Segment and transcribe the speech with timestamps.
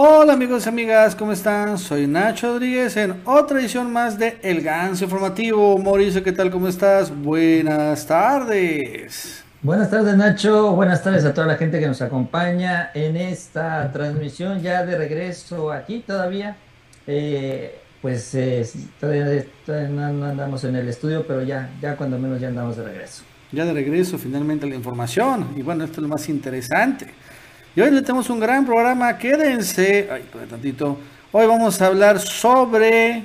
[0.00, 1.76] Hola amigos y amigas, ¿cómo están?
[1.76, 5.76] Soy Nacho Rodríguez en otra edición más de El Ganso Informativo.
[5.76, 6.52] Mauricio, ¿qué tal?
[6.52, 7.10] ¿Cómo estás?
[7.12, 9.42] Buenas tardes.
[9.60, 14.62] Buenas tardes Nacho, buenas tardes a toda la gente que nos acompaña en esta transmisión
[14.62, 16.56] ya de regreso aquí todavía.
[17.08, 18.64] Eh, pues eh,
[19.00, 23.24] todavía, no andamos en el estudio, pero ya, ya cuando menos ya andamos de regreso.
[23.50, 27.08] Ya de regreso finalmente la información y bueno, esto es lo más interesante.
[27.76, 30.98] Y hoy le tenemos un gran programa, quédense, ay, tantito.
[31.30, 33.24] Hoy vamos a hablar sobre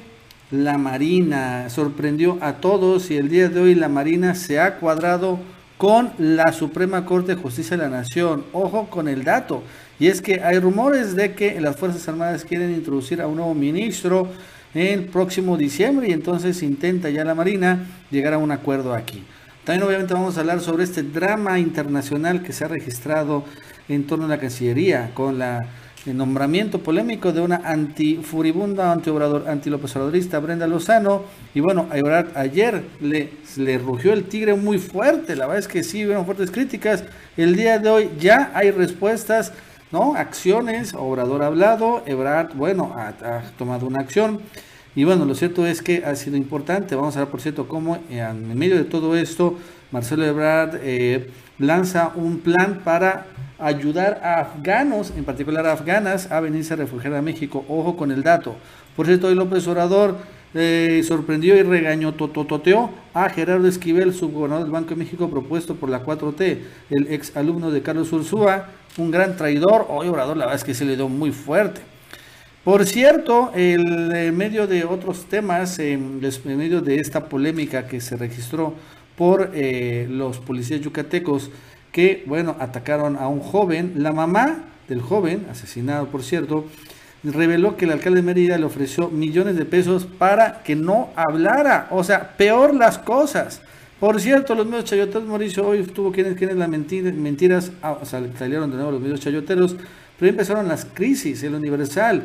[0.51, 1.69] la Marina.
[1.69, 5.39] Sorprendió a todos y el día de hoy la Marina se ha cuadrado
[5.77, 8.43] con la Suprema Corte de Justicia de la Nación.
[8.51, 9.63] Ojo con el dato.
[9.97, 13.55] Y es que hay rumores de que las Fuerzas Armadas quieren introducir a un nuevo
[13.55, 14.27] ministro
[14.73, 19.23] el próximo diciembre y entonces intenta ya la Marina llegar a un acuerdo aquí.
[19.63, 23.45] También obviamente vamos a hablar sobre este drama internacional que se ha registrado
[23.89, 30.39] en torno a la Cancillería, con el nombramiento polémico de una antifuribunda, anti-obrador, anti-López Obradorista,
[30.39, 31.23] Brenda Lozano.
[31.53, 31.87] Y bueno,
[32.35, 37.03] ayer le, rugió el tigre muy fuerte, la verdad es que sí, hubieron fuertes críticas.
[37.37, 39.53] El día de hoy ya hay respuestas,
[39.91, 40.15] ¿no?
[40.15, 44.41] Acciones, Obrador ha hablado, Ebrard, bueno, ha, tomado una acción.
[44.95, 46.95] Y bueno, lo cierto es que ha sido importante.
[46.95, 49.57] Vamos a ver, por cierto, cómo en medio de todo esto,
[49.91, 53.25] Marcelo Ebrard eh, lanza un plan para
[53.65, 57.65] ayudar a afganos, en particular a afganas, a venirse a refugiar a México.
[57.67, 58.55] Ojo con el dato.
[58.95, 60.17] Por cierto, hoy López Obrador
[60.53, 65.89] eh, sorprendió y regañó, tototeó a Gerardo Esquivel, subgobernador del Banco de México, propuesto por
[65.89, 66.59] la 4T,
[66.91, 69.87] el ex alumno de Carlos Ursúa, un gran traidor.
[69.89, 71.81] Hoy Obrador, la verdad es que se le dio muy fuerte.
[72.63, 78.75] Por cierto, en medio de otros temas, en, medio de esta polémica que se registró
[79.17, 81.51] por eh, los policías yucatecos,
[81.93, 83.93] que, bueno, atacaron a un joven.
[83.97, 86.65] La mamá del joven, asesinado por cierto,
[87.23, 91.87] reveló que el alcalde de Mérida le ofreció millones de pesos para que no hablara.
[91.91, 93.61] O sea, peor las cosas.
[93.99, 98.05] Por cierto, los medios chayoteros, Mauricio, hoy tuvo quienes, quienes las mentiras, mentiras ah, o
[98.05, 99.77] sea, salieron de nuevo los medios chayoteros,
[100.19, 102.23] pero empezaron las crisis, el Universal,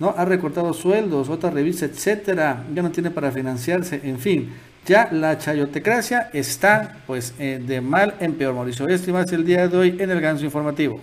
[0.00, 0.12] ¿no?
[0.16, 4.50] Ha recortado sueldos, otra revista, etcétera, ya no tiene para financiarse, en fin
[4.86, 8.88] ya la chayotecracia está pues eh, de mal en peor, Mauricio.
[8.88, 11.00] Este más el día de hoy en el Ganso Informativo.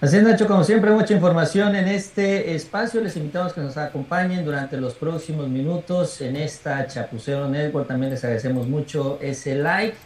[0.00, 3.02] Así es, Nacho, como siempre, mucha información en este espacio.
[3.02, 7.86] Les invitamos que nos acompañen durante los próximos minutos en esta Chapucero Network.
[7.86, 9.96] También les agradecemos mucho ese like.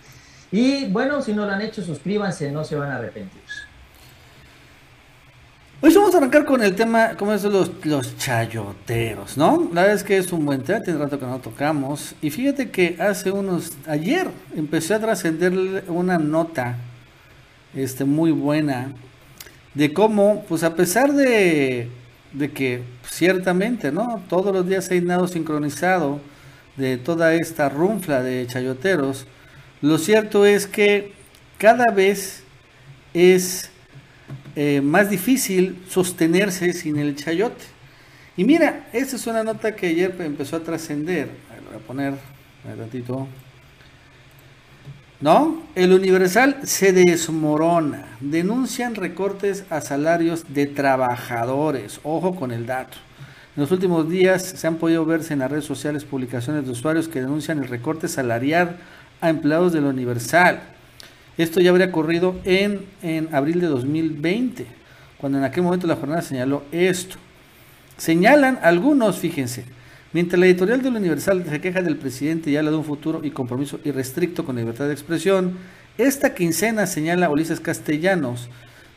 [0.51, 3.41] Y bueno, si no lo han hecho, suscríbanse, no se van a arrepentir.
[5.80, 9.68] Hoy vamos a arrancar con el tema, como es los, los chayoteros, ¿no?
[9.72, 12.14] La verdad es que es un buen tema, tiene rato que no tocamos.
[12.22, 16.76] Y fíjate que hace unos, ayer empecé a trascender una nota
[17.74, 18.92] este, muy buena
[19.74, 21.91] de cómo, pues a pesar de,
[22.32, 24.22] de que ciertamente, ¿no?
[24.28, 26.20] Todos los días hay nado sincronizado
[26.76, 29.26] de toda esta runfla de chayoteros,
[29.82, 31.12] lo cierto es que
[31.58, 32.42] cada vez
[33.12, 33.70] es
[34.56, 37.65] eh, más difícil sostenerse sin el chayote.
[38.37, 41.28] Y mira, esta es una nota que ayer empezó a trascender.
[41.69, 42.15] Voy a poner
[42.65, 43.28] un ratito.
[45.20, 45.62] ¿No?
[45.75, 48.16] El Universal se desmorona.
[48.20, 52.00] Denuncian recortes a salarios de trabajadores.
[52.03, 52.98] Ojo con el dato.
[53.56, 57.06] En los últimos días se han podido verse en las redes sociales publicaciones de usuarios
[57.06, 58.78] que denuncian el recorte salarial
[59.21, 60.73] a empleados del Universal.
[61.37, 64.67] Esto ya habría ocurrido en, en abril de 2020,
[65.19, 67.17] cuando en aquel momento la jornada señaló esto.
[67.97, 69.65] Señalan algunos, fíjense,
[70.12, 73.31] mientras la editorial del Universal se queja del presidente y habla de un futuro y
[73.31, 75.56] compromiso irrestricto con libertad de expresión,
[75.97, 78.49] esta quincena, señala Ulises Castellanos,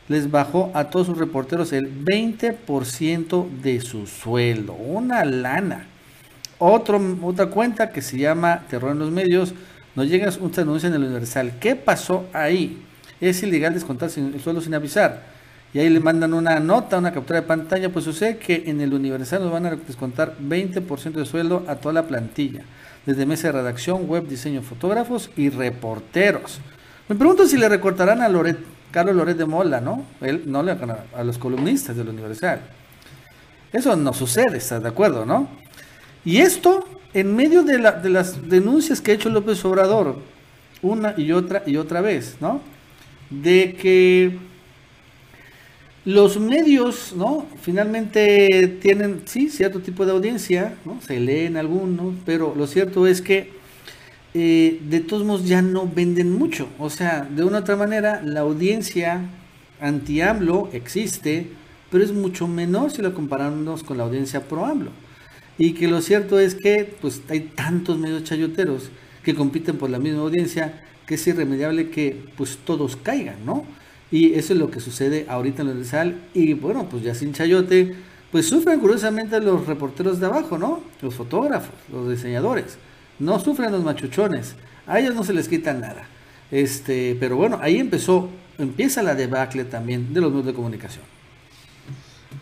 [0.08, 4.72] les bajó a todos sus reporteros el 20% de su sueldo.
[4.72, 5.86] Una lana.
[6.58, 6.98] Otra
[7.50, 9.54] cuenta que se llama Terror en los Medios
[9.98, 11.54] nos llega un anuncio en el Universal.
[11.58, 12.80] ¿Qué pasó ahí?
[13.20, 15.24] Es ilegal descontar el sueldo sin avisar.
[15.74, 17.88] Y ahí le mandan una nota, una captura de pantalla.
[17.88, 21.94] Pues sucede que en el Universal nos van a descontar 20% de sueldo a toda
[21.94, 22.62] la plantilla.
[23.06, 26.60] Desde mesa de redacción, web, diseño, fotógrafos y reporteros.
[27.08, 28.58] Me pregunto si le recortarán a Loret,
[28.92, 30.04] Carlos Loret de Mola, ¿no?
[30.20, 30.76] Él no le
[31.16, 32.60] a los columnistas del Universal.
[33.72, 35.48] Eso no sucede, ¿estás de acuerdo, no?
[36.28, 40.16] Y esto en medio de, las denuncias que ha hecho López Obrador,
[40.82, 42.60] una y otra y otra vez, ¿no?
[43.30, 44.36] De que
[46.04, 47.46] los medios, ¿no?
[47.62, 51.00] Finalmente tienen, sí, cierto tipo de audiencia, ¿no?
[51.00, 53.50] Se leen algunos, pero lo cierto es que
[54.34, 56.68] eh, de todos modos ya no venden mucho.
[56.78, 59.22] O sea, de una u otra manera, la audiencia
[59.80, 61.46] anti-AMLO existe,
[61.90, 65.07] pero es mucho menor si lo comparamos con la audiencia pro AMLO.
[65.58, 68.90] Y que lo cierto es que pues hay tantos medios chayoteros
[69.24, 73.64] que compiten por la misma audiencia que es irremediable que pues todos caigan, ¿no?
[74.10, 77.32] Y eso es lo que sucede ahorita en lo Sal y bueno, pues ya sin
[77.32, 77.94] chayote,
[78.30, 80.80] pues sufren curiosamente los reporteros de abajo, ¿no?
[81.02, 82.78] Los fotógrafos, los diseñadores.
[83.18, 84.54] No sufren los machuchones.
[84.86, 86.06] A ellos no se les quita nada.
[86.50, 88.28] Este, pero bueno, ahí empezó,
[88.58, 91.17] empieza la debacle también de los medios de comunicación.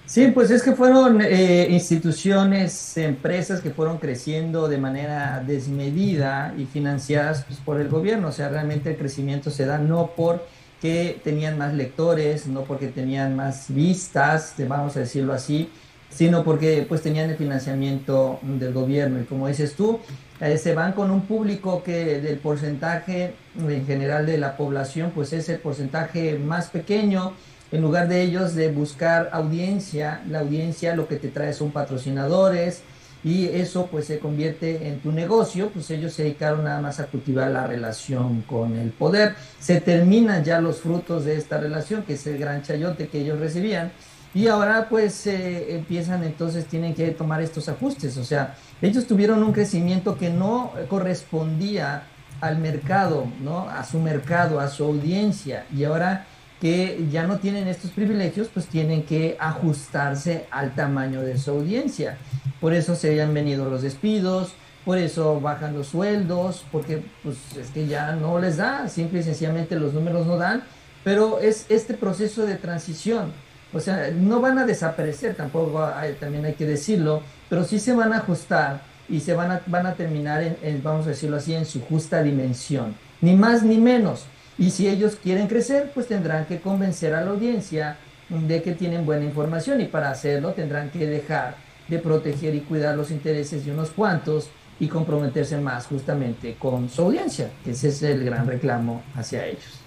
[0.07, 6.65] Sí, pues es que fueron eh, instituciones, empresas que fueron creciendo de manera desmedida y
[6.65, 8.29] financiadas pues, por el gobierno.
[8.29, 13.35] O sea, realmente el crecimiento se da no porque tenían más lectores, no porque tenían
[13.35, 15.71] más vistas, vamos a decirlo así,
[16.09, 19.21] sino porque pues tenían el financiamiento del gobierno.
[19.21, 19.99] Y como dices tú,
[20.41, 25.33] eh, se van con un público que del porcentaje en general de la población, pues
[25.33, 27.33] es el porcentaje más pequeño.
[27.73, 32.83] En lugar de ellos de buscar audiencia, la audiencia lo que te trae son patrocinadores
[33.25, 37.07] y eso pues se convierte en tu negocio, pues ellos se dedicaron nada más a
[37.07, 39.35] cultivar la relación con el poder.
[39.59, 43.41] Se terminan ya los frutos de esta relación, que es el gran chayote que ellos
[43.41, 43.91] recibían
[44.37, 48.19] y ahora pues eh, empiezan entonces, tienen que tomar estos ajustes.
[48.19, 52.03] O sea, ellos tuvieron un crecimiento que no correspondía
[52.43, 53.69] al mercado, ¿no?
[53.71, 55.65] A su mercado, a su audiencia.
[55.75, 56.27] Y ahora
[56.61, 62.19] que ya no tienen estos privilegios, pues tienen que ajustarse al tamaño de su audiencia.
[62.61, 64.55] Por eso se han venido los despidos,
[64.85, 69.23] por eso bajan los sueldos, porque pues es que ya no les da, simple y
[69.23, 70.63] sencillamente los números no dan,
[71.05, 73.33] pero es este proceso de transición
[73.73, 75.87] o sea, no van a desaparecer, tampoco
[76.21, 79.87] también hay que decirlo, pero sí se van a ajustar y se van a, van
[79.87, 84.25] a terminar, vamos a decirlo así, en su justa dimensión, ni más ni menos.
[84.59, 87.99] Y si ellos quieren crecer, pues tendrán que convencer a la audiencia
[88.29, 91.57] de que tienen buena información y para hacerlo tendrán que dejar
[91.89, 94.49] de proteger y cuidar los intereses de unos cuantos
[94.81, 99.81] y comprometerse más justamente con su audiencia, ese es el gran reclamo hacia ellos.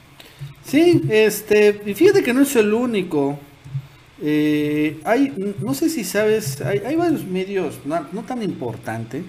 [0.63, 3.37] Sí, este, y fíjate que no es el único.
[4.21, 9.23] Eh, hay, no sé si sabes, hay, varios medios, no, tan importantes,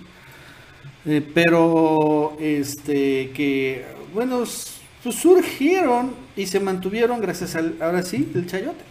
[1.06, 4.44] eh, pero este que, bueno,
[5.02, 8.84] pues surgieron y se mantuvieron gracias al, ahora sí, el chayote.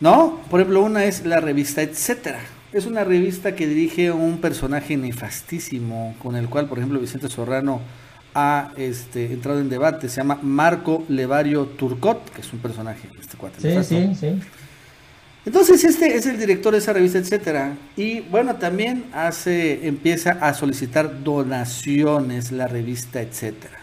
[0.00, 0.40] ¿No?
[0.48, 2.40] Por ejemplo, una es la revista Etcétera.
[2.72, 7.80] Es una revista que dirige un personaje nefastísimo, con el cual, por ejemplo, Vicente Sorrano
[8.34, 10.08] ha este, entrado en debate.
[10.08, 13.60] Se llama Marco Levario Turcot, que es un personaje, este cuate.
[13.60, 14.40] Sí, sí, sí.
[15.46, 17.74] Entonces este es el director de esa revista, etcétera.
[17.96, 23.77] Y bueno, también hace, empieza a solicitar donaciones la revista, etcétera.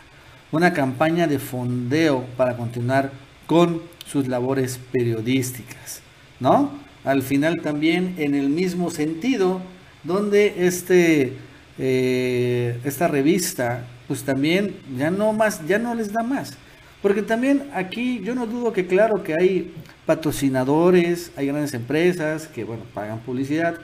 [0.56, 3.12] Una campaña de fondeo para continuar
[3.46, 6.00] con sus labores periodísticas,
[6.40, 6.72] ¿no?
[7.04, 9.60] Al final también en el mismo sentido,
[10.06, 11.34] donde este,
[11.78, 16.54] eh, esta revista, pues también ya no más, ya no les da más.
[17.02, 19.74] Porque también aquí yo no dudo que claro que hay
[20.06, 23.76] patrocinadores, hay grandes empresas que, bueno, pagan publicidad,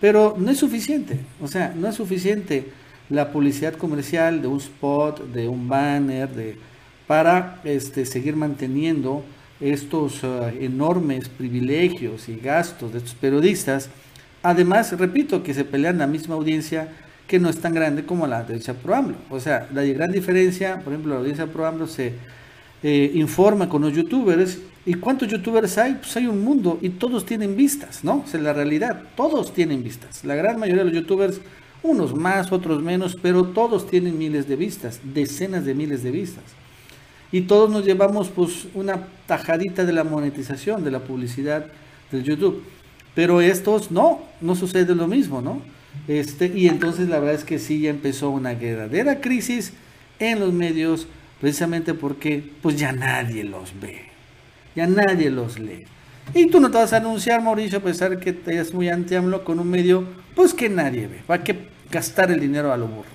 [0.00, 1.18] pero no es suficiente.
[1.42, 2.68] O sea, no es suficiente
[3.10, 6.58] la publicidad comercial de un spot, de un banner, de
[7.06, 9.22] para este, seguir manteniendo
[9.60, 13.90] estos eh, enormes privilegios y gastos de estos periodistas.
[14.42, 16.88] Además, repito, que se pelean la misma audiencia
[17.26, 19.14] que no es tan grande como la audiencia pro.
[19.30, 22.12] O sea, la gran diferencia, por ejemplo, la audiencia pro AMLO se
[22.82, 24.58] eh, informa con los youtubers.
[24.86, 25.94] ¿Y cuántos youtubers hay?
[25.94, 28.22] Pues hay un mundo y todos tienen vistas, ¿no?
[28.26, 30.22] es la realidad, todos tienen vistas.
[30.24, 31.40] La gran mayoría de los youtubers,
[31.84, 36.44] unos más, otros menos, pero todos tienen miles de vistas, decenas de miles de vistas.
[37.30, 41.66] Y todos nos llevamos pues una tajadita de la monetización, de la publicidad
[42.10, 42.64] del YouTube.
[43.14, 45.60] Pero estos no, no sucede lo mismo, ¿no?
[46.08, 49.74] Este, y entonces la verdad es que sí ya empezó una verdadera crisis
[50.18, 51.06] en los medios
[51.40, 54.06] precisamente porque pues ya nadie los ve,
[54.74, 55.84] ya nadie los lee.
[56.32, 59.14] Y tú no te vas a anunciar, Mauricio, a pesar que te es muy anti
[59.44, 60.04] con un medio,
[60.34, 61.22] pues que nadie ve.
[61.26, 63.14] ¿Para qué gastar el dinero a lo burro?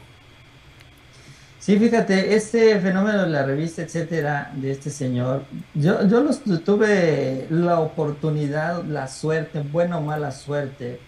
[1.60, 5.44] Sí, fíjate, este fenómeno de la revista, etcétera, de este señor,
[5.75, 11.00] yo, yo los, tuve la oportunidad, la suerte, buena o mala suerte,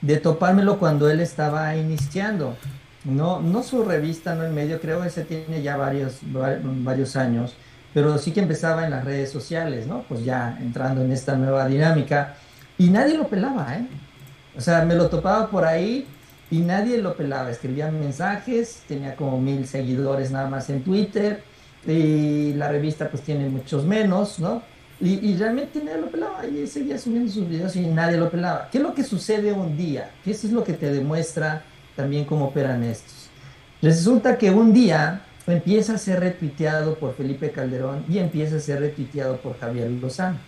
[0.00, 2.56] de topármelo cuando él estaba iniciando.
[3.04, 7.54] No, no su revista, no el medio, creo que ese tiene ya varios, varios años,
[7.98, 10.04] pero sí que empezaba en las redes sociales, ¿no?
[10.08, 12.36] Pues ya entrando en esta nueva dinámica.
[12.78, 13.88] Y nadie lo pelaba, ¿eh?
[14.56, 16.06] O sea, me lo topaba por ahí
[16.48, 17.50] y nadie lo pelaba.
[17.50, 21.42] Escribía mensajes, tenía como mil seguidores nada más en Twitter
[21.84, 24.62] y la revista pues tiene muchos menos, ¿no?
[25.00, 28.68] Y, realmente nadie lo pelaba y seguía subiendo sus videos y nadie lo pelaba.
[28.70, 30.12] ¿Qué es lo que sucede un día?
[30.24, 31.64] ¿Qué es lo que te demuestra
[31.96, 33.28] también cómo operan estos?
[33.82, 38.80] Resulta que un día empieza a ser retuiteado por Felipe Calderón y empieza a ser
[38.80, 40.38] retuiteado por Javier Lozano.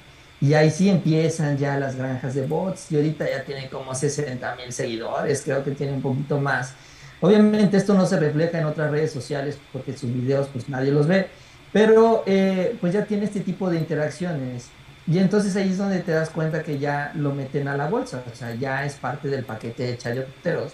[0.40, 4.56] Y ahí sí empiezan ya las granjas de bots y ahorita ya tienen como 60
[4.56, 6.74] mil seguidores, creo que tiene un poquito más.
[7.20, 11.06] Obviamente esto no se refleja en otras redes sociales porque sus videos pues nadie los
[11.06, 11.28] ve,
[11.72, 14.70] pero eh, pues ya tiene este tipo de interacciones.
[15.06, 18.22] Y entonces ahí es donde te das cuenta que ya lo meten a la bolsa,
[18.30, 20.72] o sea, ya es parte del paquete de chayoteros.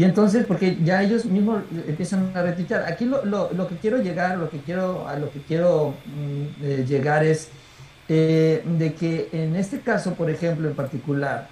[0.00, 2.90] Y entonces, porque ya ellos mismos empiezan a retuitear.
[2.90, 6.64] Aquí lo, lo, lo, que quiero llegar, lo que quiero, a lo que quiero mm,
[6.64, 7.48] eh, llegar es
[8.08, 11.48] eh, de que en este caso, por ejemplo, en particular,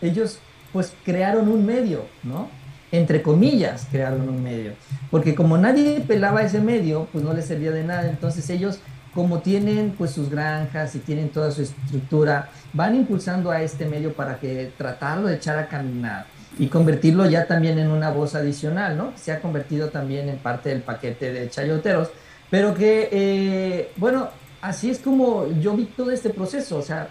[0.00, 0.38] ellos
[0.72, 2.48] pues crearon un medio, ¿no?
[2.92, 4.74] entre comillas, crearon un medio.
[5.10, 8.08] Porque como nadie pelaba ese medio, pues no les servía de nada.
[8.08, 8.78] Entonces ellos,
[9.12, 14.12] como tienen pues sus granjas y tienen toda su estructura, van impulsando a este medio
[14.12, 18.96] para que tratarlo de echar a caminar y convertirlo ya también en una voz adicional,
[18.96, 19.12] ¿no?
[19.16, 22.10] Se ha convertido también en parte del paquete de chayoteros,
[22.50, 24.28] pero que, eh, bueno,
[24.60, 27.10] así es como yo vi todo este proceso, o sea,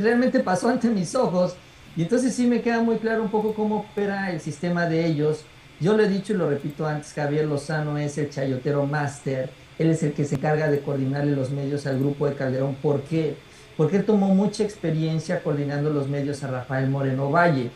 [0.00, 1.56] realmente pasó ante mis ojos
[1.96, 5.44] y entonces sí me queda muy claro un poco cómo opera el sistema de ellos.
[5.80, 9.90] Yo lo he dicho y lo repito antes, Javier Lozano es el chayotero máster, él
[9.90, 12.76] es el que se encarga de coordinarle los medios al grupo de Calderón.
[12.76, 13.36] ¿Por qué?
[13.76, 17.70] Porque él tomó mucha experiencia coordinando los medios a Rafael Moreno Valle,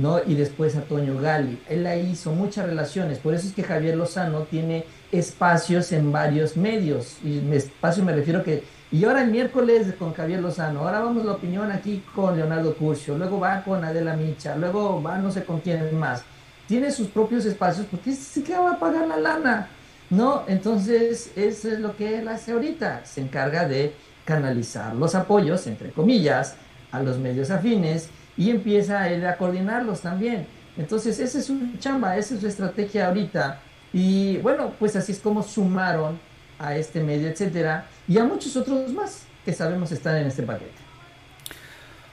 [0.00, 0.18] ¿no?
[0.26, 1.60] Y después a Toño Gali.
[1.68, 6.56] Él ahí hizo muchas relaciones, por eso es que Javier Lozano tiene espacios en varios
[6.56, 7.18] medios.
[7.22, 11.32] Y espacio me refiero que y ahora el miércoles con Javier Lozano, ahora vamos la
[11.32, 15.60] opinión aquí con Leonardo Curcio, luego va con Adela Micha, luego va no sé con
[15.60, 16.24] quién más.
[16.66, 19.68] Tiene sus propios espacios porque sí que va a pagar la lana,
[20.08, 20.44] ¿no?
[20.48, 23.04] Entonces, eso es lo que él hace ahorita.
[23.04, 23.92] Se encarga de
[24.24, 26.56] canalizar los apoyos, entre comillas,
[26.90, 28.08] a los medios afines
[28.40, 30.46] y empieza él a coordinarlos también.
[30.78, 33.60] Entonces, esa es su chamba, esa es su estrategia ahorita.
[33.92, 36.18] Y bueno, pues así es como sumaron
[36.58, 40.72] a este medio, etcétera, y a muchos otros más que sabemos están en este paquete.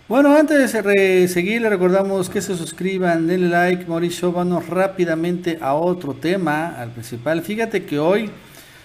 [0.10, 5.75] Bueno, antes de seguir, le recordamos que se suscriban, denle like, Mauricio, vamos rápidamente a
[5.75, 7.41] otro tema, al principal.
[7.41, 8.29] Fíjate que hoy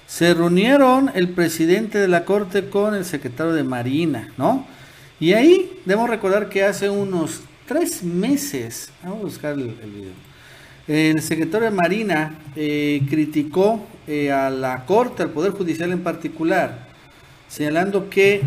[0.07, 4.65] se reunieron el presidente de la Corte con el secretario de Marina, ¿no?
[5.23, 10.11] Y ahí debemos recordar que hace unos tres meses, vamos a buscar el, video,
[10.89, 16.89] el secretario de Marina eh, criticó eh, a la Corte, al Poder Judicial en particular,
[17.47, 18.43] señalando que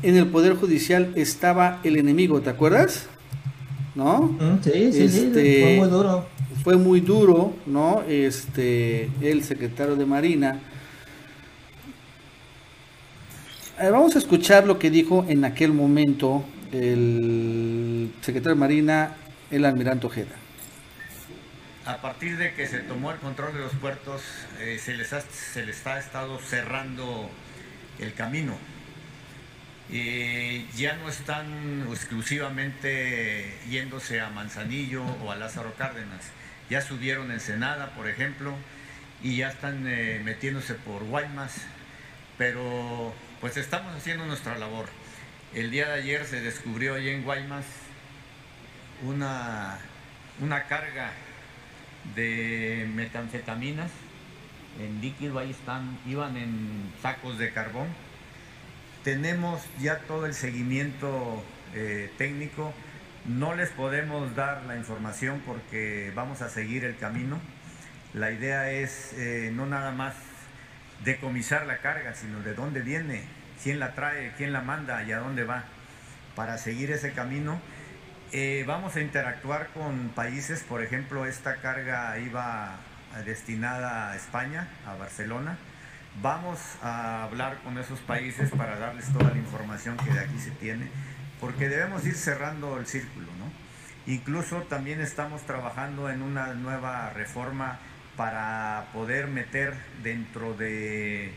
[0.00, 3.08] en el Poder Judicial estaba el enemigo, ¿te acuerdas?
[3.94, 4.22] ¿No?
[4.22, 6.26] Mm, sí, sí, sí, este, fue muy duro.
[6.64, 8.02] Fue muy duro, ¿no?
[8.08, 10.60] Este, el secretario de Marina.
[13.78, 19.14] Vamos a escuchar lo que dijo en aquel momento el secretario de Marina,
[19.50, 20.36] el almirante Ojeda
[21.86, 24.20] a partir de que se tomó el control de los puertos,
[24.58, 27.30] eh, se, les ha, se les ha estado cerrando
[28.00, 28.58] el camino.
[29.88, 36.32] ya no están exclusivamente yéndose a Manzanillo o a Lázaro Cárdenas.
[36.68, 38.56] Ya subieron Ensenada, por ejemplo,
[39.22, 41.54] y ya están eh, metiéndose por Guaymas,
[42.36, 43.14] pero
[43.46, 44.86] pues estamos haciendo nuestra labor.
[45.54, 47.64] El día de ayer se descubrió allí en Guaymas
[49.04, 49.78] una,
[50.40, 51.12] una carga
[52.16, 53.92] de metanfetaminas
[54.80, 57.86] en líquido, ahí están, iban en sacos de carbón.
[59.04, 62.74] Tenemos ya todo el seguimiento eh, técnico,
[63.26, 67.40] no les podemos dar la información porque vamos a seguir el camino.
[68.12, 70.14] La idea es eh, no nada más
[71.04, 75.18] decomisar la carga, sino de dónde viene, quién la trae, quién la manda y a
[75.18, 75.64] dónde va,
[76.34, 77.60] para seguir ese camino
[78.32, 82.76] eh, vamos a interactuar con países, por ejemplo, esta carga iba
[83.24, 85.56] destinada a España, a Barcelona.
[86.20, 90.50] Vamos a hablar con esos países para darles toda la información que de aquí se
[90.50, 90.90] tiene,
[91.40, 93.28] porque debemos ir cerrando el círculo.
[94.08, 97.78] Incluso también estamos trabajando en una nueva reforma
[98.16, 101.32] para poder meter dentro de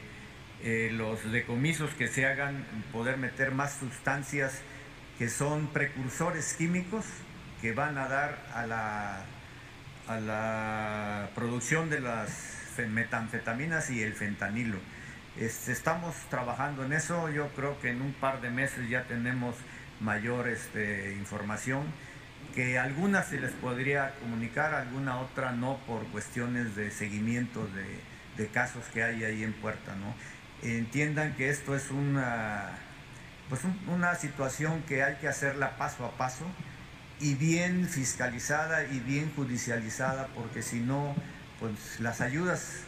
[0.64, 4.62] eh, los decomisos que se hagan, poder meter más sustancias
[5.18, 7.06] que son precursores químicos
[7.62, 9.24] que van a dar a la,
[10.08, 14.78] a la producción de las metanfetaminas y el fentanilo.
[15.38, 19.56] Este, estamos trabajando en eso, yo creo que en un par de meses ya tenemos
[20.00, 21.84] mayor este, información,
[22.56, 28.00] que algunas se les podría comunicar, alguna otra no por cuestiones de seguimiento de,
[28.42, 29.96] de casos que hay ahí en puerta.
[29.96, 30.14] ¿no?
[30.64, 32.78] Entiendan que esto es una
[33.50, 36.46] pues una situación que hay que hacerla paso a paso
[37.20, 41.16] y bien fiscalizada y bien judicializada, porque si no,
[41.60, 42.82] pues las ayudas,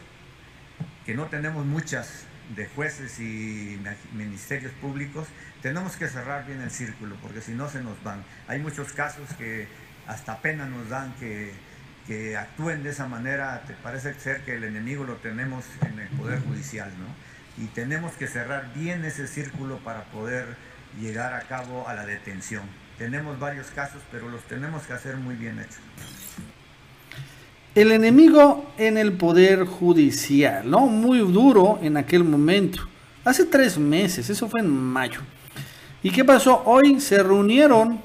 [1.04, 2.24] que no tenemos muchas
[2.56, 3.80] de jueces y
[4.12, 5.26] ministerios públicos,
[5.60, 8.24] tenemos que cerrar bien el círculo, porque si no se nos van.
[8.46, 9.66] Hay muchos casos que
[10.06, 11.52] hasta pena nos dan que,
[12.06, 16.08] que actúen de esa manera, te parece ser que el enemigo lo tenemos en el
[16.08, 17.31] Poder Judicial, ¿no?
[17.58, 20.56] Y tenemos que cerrar bien ese círculo para poder
[21.00, 22.62] llegar a cabo a la detención.
[22.98, 25.80] Tenemos varios casos, pero los tenemos que hacer muy bien hechos.
[27.74, 30.86] El enemigo en el poder judicial, ¿no?
[30.86, 32.86] Muy duro en aquel momento.
[33.24, 35.20] Hace tres meses, eso fue en mayo.
[36.02, 36.62] ¿Y qué pasó?
[36.66, 38.00] Hoy se reunieron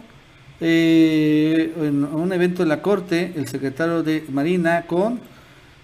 [0.59, 5.19] eh, en un evento de la corte el secretario de Marina con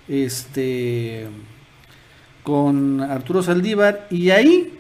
[0.08, 1.28] este
[2.44, 4.74] con Arturo Saldívar y ahí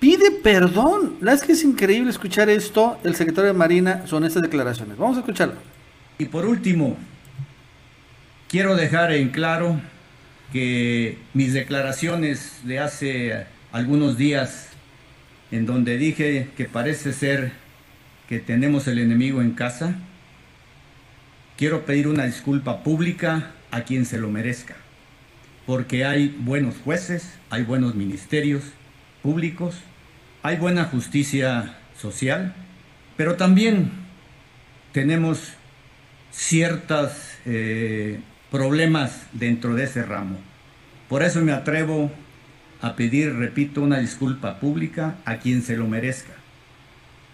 [0.00, 1.16] pide perdón.
[1.20, 2.98] La es que es increíble escuchar esto.
[3.04, 4.96] El secretario de Marina son estas declaraciones.
[4.96, 5.56] Vamos a escucharlo.
[6.18, 6.96] Y por último,
[8.48, 9.80] quiero dejar en claro
[10.52, 14.68] que mis declaraciones de hace algunos días,
[15.50, 17.52] en donde dije que parece ser
[18.28, 19.94] que tenemos el enemigo en casa,
[21.56, 24.76] quiero pedir una disculpa pública a quien se lo merezca,
[25.66, 28.62] porque hay buenos jueces, hay buenos ministerios
[29.22, 29.76] públicos,
[30.42, 32.54] hay buena justicia social,
[33.16, 33.90] pero también
[34.92, 35.54] tenemos
[36.30, 37.12] ciertos
[37.44, 38.20] eh,
[38.50, 40.38] problemas dentro de ese ramo.
[41.08, 42.10] Por eso me atrevo
[42.80, 46.34] a pedir, repito, una disculpa pública a quien se lo merezca,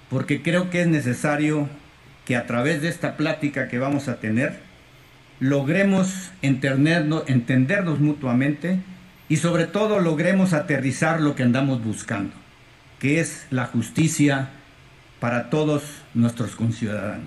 [0.08, 1.68] porque creo que es necesario
[2.24, 4.60] que a través de esta plática que vamos a tener,
[5.42, 8.78] logremos entendernos, mutuamente
[9.28, 12.32] y sobre todo logremos aterrizar lo que andamos buscando
[13.00, 14.50] que es la justicia
[15.18, 15.82] para todos
[16.14, 17.26] nuestros conciudadanos.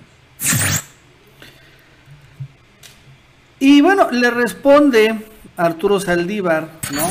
[3.60, 5.26] Y bueno, le responde
[5.58, 7.06] Arturo Saldívar, ¿no?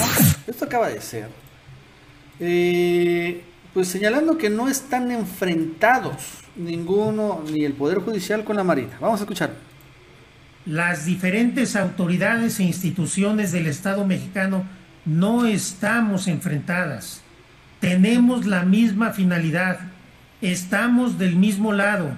[0.46, 1.28] Esto acaba de ser.
[2.40, 8.96] Eh, pues señalando que no están enfrentados ninguno, ni el Poder Judicial con la Marina.
[8.98, 9.73] Vamos a escuchar.
[10.66, 14.64] Las diferentes autoridades e instituciones del Estado mexicano
[15.04, 17.20] no estamos enfrentadas.
[17.80, 19.78] Tenemos la misma finalidad,
[20.40, 22.16] estamos del mismo lado,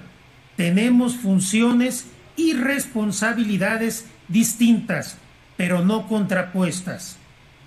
[0.55, 2.05] tenemos funciones
[2.37, 5.17] y responsabilidades distintas,
[5.57, 7.17] pero no contrapuestas.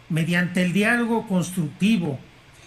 [0.08, 2.18] Mediante el diálogo constructivo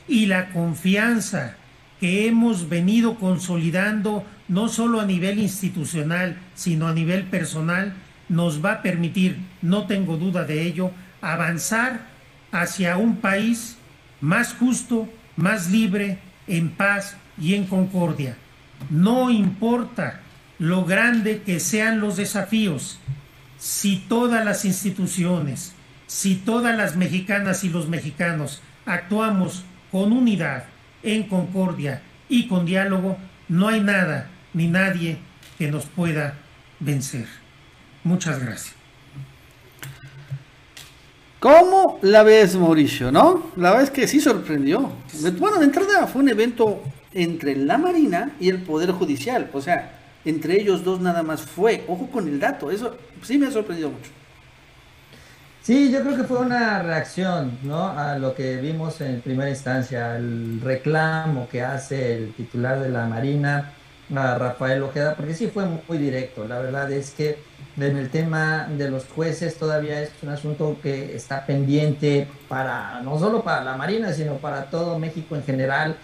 [0.07, 1.55] y la confianza
[1.99, 7.93] que hemos venido consolidando no solo a nivel institucional, sino a nivel personal,
[8.29, 12.07] nos va a permitir, no tengo duda de ello, avanzar
[12.51, 13.77] hacia un país
[14.21, 18.37] más justo, más libre, en paz y en concordia.
[18.89, 20.21] No importa
[20.59, 22.99] lo grande que sean los desafíos,
[23.57, 25.73] si todas las instituciones,
[26.05, 30.65] si todas las mexicanas y los mexicanos actuamos con unidad,
[31.01, 33.17] en concordia y con diálogo,
[33.49, 35.17] no hay nada ni nadie
[35.57, 36.35] que nos pueda
[36.79, 37.27] vencer.
[38.03, 38.75] Muchas gracias.
[41.39, 43.11] ¿Cómo la ves, Mauricio?
[43.11, 43.51] ¿No?
[43.57, 44.93] La verdad es que sí sorprendió.
[45.37, 46.81] Bueno, de entrada fue un evento
[47.13, 49.49] entre la Marina y el Poder Judicial.
[49.51, 51.83] O sea, entre ellos dos nada más fue.
[51.87, 54.09] Ojo con el dato, eso sí me ha sorprendido mucho.
[55.61, 57.87] Sí, yo creo que fue una reacción, ¿no?
[57.87, 63.05] A lo que vimos en primera instancia, al reclamo que hace el titular de la
[63.07, 63.71] Marina,
[64.15, 66.47] a Rafael Ojeda, porque sí fue muy directo.
[66.47, 67.37] La verdad es que
[67.77, 73.17] en el tema de los jueces todavía es un asunto que está pendiente para no
[73.17, 75.97] solo para la Marina, sino para todo México en general.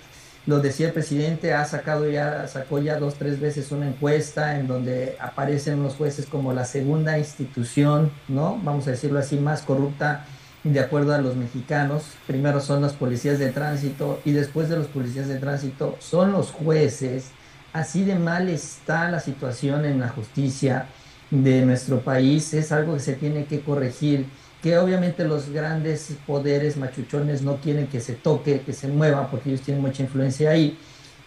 [0.45, 4.67] Lo decía el presidente, ha sacado ya, sacó ya dos, tres veces una encuesta en
[4.67, 8.59] donde aparecen los jueces como la segunda institución, ¿no?
[8.63, 10.25] Vamos a decirlo así, más corrupta
[10.63, 12.03] de acuerdo a los mexicanos.
[12.25, 16.51] Primero son las policías de tránsito y después de los policías de tránsito son los
[16.51, 17.31] jueces.
[17.73, 20.87] Así de mal está la situación en la justicia
[21.31, 24.25] de nuestro país es algo que se tiene que corregir,
[24.61, 29.49] que obviamente los grandes poderes machuchones no quieren que se toque, que se mueva, porque
[29.49, 30.77] ellos tienen mucha influencia ahí.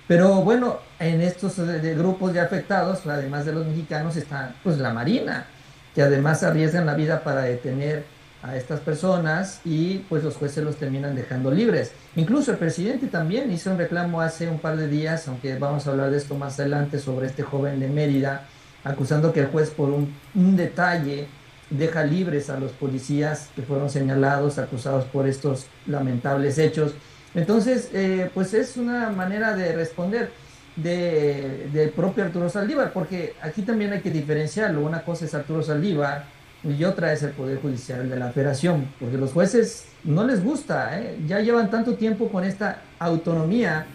[0.09, 1.57] Pero bueno, en estos
[1.97, 5.47] grupos de afectados, además de los mexicanos, está pues la Marina,
[5.95, 8.05] que además arriesgan la vida para detener
[8.43, 11.93] a estas personas y pues los jueces los terminan dejando libres.
[12.17, 15.91] Incluso el presidente también hizo un reclamo hace un par de días, aunque vamos a
[15.93, 18.49] hablar de esto más adelante, sobre este joven de Mérida,
[18.85, 20.13] acusando que el juez por un,
[20.57, 21.29] detalle
[21.71, 26.95] deja libres a los policías que fueron señalados, acusados por estos lamentables hechos.
[27.35, 30.31] Entonces, eh, pues es una manera de responder
[30.77, 34.85] de, del propio Arturo Saldívar, porque aquí también hay que diferenciarlo.
[34.85, 36.25] Una cosa es Arturo Saldívar
[36.65, 40.99] y otra es el Poder Judicial de la Federación, porque los jueces no les gusta,
[40.99, 41.19] ¿eh?
[41.27, 43.87] ya llevan tanto tiempo con esta autonomía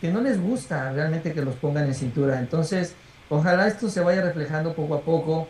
[0.00, 2.38] que no les gusta realmente que los pongan en cintura.
[2.38, 2.94] Entonces,
[3.28, 5.48] ojalá esto se vaya reflejando poco a poco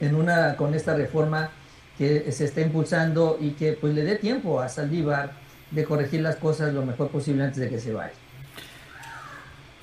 [0.00, 1.50] en una, con esta reforma
[1.96, 5.32] que se está impulsando y que pues le dé tiempo a Saldívar
[5.70, 8.12] de corregir las cosas lo mejor posible antes de que se vaya.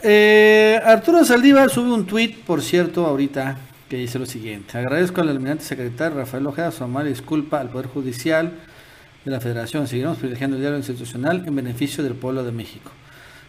[0.04, 3.58] Eh, Arturo Saldívar sube un tweet, por cierto, ahorita,
[3.92, 4.78] que dice lo siguiente.
[4.78, 8.54] Agradezco al almirante secretario Rafael Ojeda su amable disculpa al Poder Judicial
[9.26, 9.86] de la Federación.
[9.86, 12.90] Seguiremos privilegiando el diálogo institucional en beneficio del pueblo de México.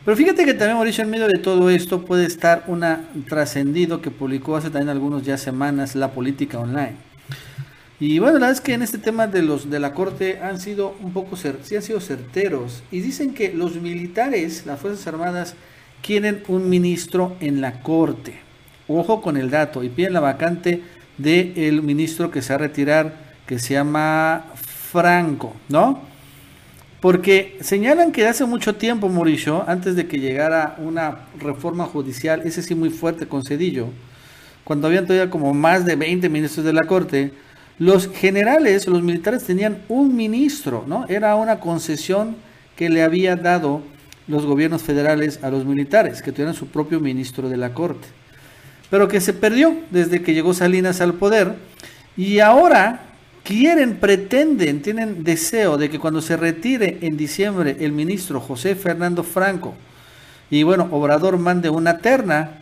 [0.04, 4.10] Pero fíjate que también Mauricio en medio de todo esto puede estar una trascendido que
[4.10, 6.96] publicó hace también algunos ya semanas la política online.
[8.00, 10.58] Y bueno, la verdad es que en este tema de los de la corte han
[10.58, 15.54] sido un poco sí han sido certeros y dicen que los militares, las fuerzas armadas
[16.02, 18.51] quieren un ministro en la corte.
[18.98, 20.82] Ojo con el dato y piden la vacante
[21.18, 23.14] del ministro que se va a retirar
[23.46, 24.46] que se llama
[24.90, 26.00] Franco, ¿no?
[27.00, 32.62] Porque señalan que hace mucho tiempo, Mauricio, antes de que llegara una reforma judicial, ese
[32.62, 33.88] sí muy fuerte con Cedillo,
[34.64, 37.32] cuando habían todavía como más de 20 ministros de la Corte,
[37.78, 41.04] los generales, los militares tenían un ministro, ¿no?
[41.08, 42.36] Era una concesión
[42.76, 43.82] que le había dado
[44.28, 48.06] los gobiernos federales a los militares, que tuvieran su propio ministro de la Corte.
[48.92, 51.54] Pero que se perdió desde que llegó Salinas al poder.
[52.14, 53.06] Y ahora
[53.42, 59.22] quieren, pretenden, tienen deseo de que cuando se retire en diciembre el ministro José Fernando
[59.22, 59.74] Franco
[60.50, 62.58] y bueno, Obrador mande una terna,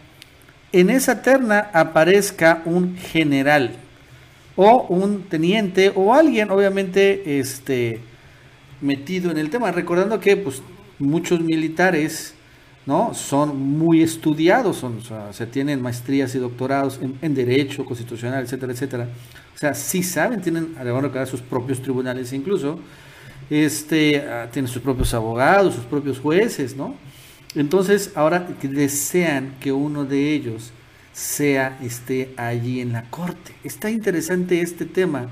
[0.70, 3.72] en esa terna aparezca un general
[4.54, 7.98] o un teniente o alguien obviamente este
[8.80, 10.62] metido en el tema, recordando que pues
[11.00, 12.34] muchos militares
[12.90, 13.14] ¿no?
[13.14, 19.08] son muy estudiados, son, o se tienen maestrías y doctorados en, derecho constitucional, etcétera, etcétera.
[19.54, 22.80] O sea, sí saben, tienen, a sus propios tribunales incluso,
[23.48, 26.96] este, ah, tienen sus propios abogados, sus propios jueces, ¿no?
[27.54, 30.72] Entonces, ahora desean que uno de ellos
[31.12, 33.54] sea, esté allí en la corte.
[33.62, 35.28] Está interesante este tema,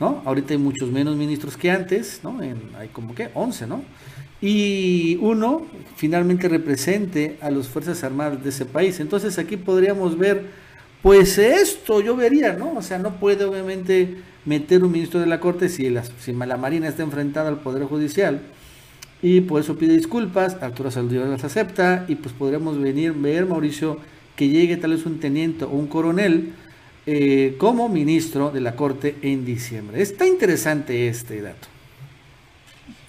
[0.00, 0.22] ¿no?
[0.24, 2.40] Ahorita hay muchos menos ministros que antes, ¿no?
[2.78, 3.82] hay como que 11, ¿no?
[4.40, 9.00] Y uno finalmente represente a las Fuerzas Armadas de ese país.
[9.00, 10.66] Entonces aquí podríamos ver
[11.02, 12.74] pues esto yo vería, ¿no?
[12.76, 16.56] O sea, no puede obviamente meter un ministro de la Corte si la, si la
[16.56, 18.40] Marina está enfrentada al Poder Judicial
[19.22, 23.98] y por eso pide disculpas, Arturo Saldívar las acepta y pues podríamos venir, ver, Mauricio,
[24.36, 26.52] que llegue tal vez un teniente o un coronel
[27.06, 30.02] eh, como ministro de la Corte en diciembre.
[30.02, 31.68] Está interesante este dato.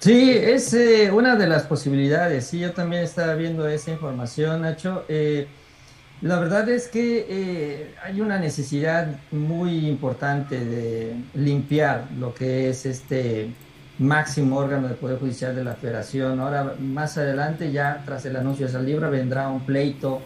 [0.08, 2.48] Sí, es eh, una de las posibilidades.
[2.48, 5.04] Sí, yo también estaba viendo esa información, Nacho.
[5.10, 5.48] Eh,
[6.22, 12.86] la verdad es que eh, hay una necesidad muy importante de limpiar lo que es
[12.86, 13.50] este
[14.00, 16.40] máximo órgano del Poder Judicial de la Federación.
[16.40, 20.22] Ahora, más adelante, ya tras el anuncio de esa libra, vendrá un pleito,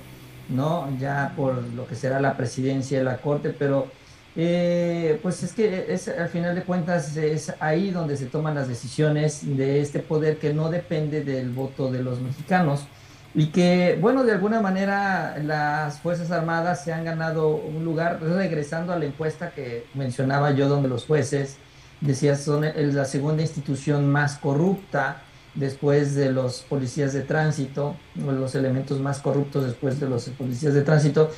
[0.49, 0.95] ¿no?
[0.99, 3.87] Ya por lo que será la presidencia de la Corte, pero
[4.35, 8.67] eh, pues es que es, al final de cuentas es ahí donde se toman las
[8.67, 12.85] decisiones de este poder que no depende del voto de los mexicanos
[13.33, 18.91] y que, bueno, de alguna manera las Fuerzas Armadas se han ganado un lugar, regresando
[18.91, 21.57] a la encuesta que mencionaba yo, donde los jueces,
[22.01, 25.21] decía, son la segunda institución más corrupta
[25.55, 30.81] después de los policías de tránsito, los elementos más corruptos después de los policías de
[30.81, 31.31] tránsito.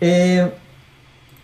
[0.00, 0.52] Eh,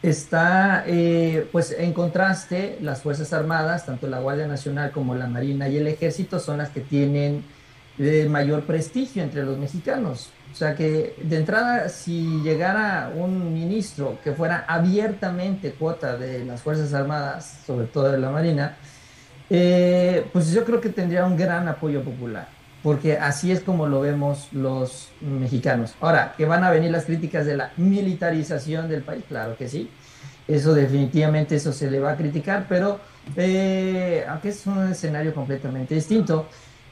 [0.09, 5.69] está, eh, pues en contraste, las Fuerzas Armadas, tanto la Guardia Nacional como la Marina
[5.69, 7.43] y el Ejército, son las que tienen
[7.97, 10.31] de mayor prestigio entre los mexicanos.
[10.53, 16.61] O sea que de entrada, si llegara un ministro que fuera abiertamente cuota de las
[16.61, 18.77] Fuerzas Armadas, sobre todo de la Marina,
[19.49, 22.49] eh, pues yo creo que tendría un gran apoyo popular,
[22.85, 25.95] porque así es como lo vemos los mexicanos.
[26.03, 29.89] Ahora, que van a venir las críticas de la militarización del país, claro que sí,
[30.47, 33.01] eso definitivamente eso se le va a criticar, pero
[33.37, 36.47] eh, aunque es un escenario completamente distinto.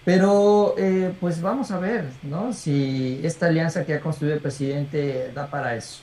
[0.04, 2.52] Pero eh, pues vamos a ver, ¿no?
[2.52, 6.00] Si esta alianza que ha construido el presidente da para eso.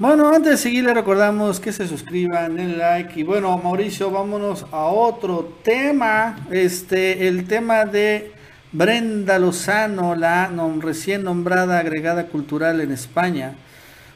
[0.00, 4.64] Bueno, antes de seguir le recordamos que se suscriban, den like y bueno, Mauricio, vámonos
[4.70, 8.30] a otro tema, este, el tema de
[8.70, 13.56] Brenda Lozano, la recién nombrada agregada cultural en España,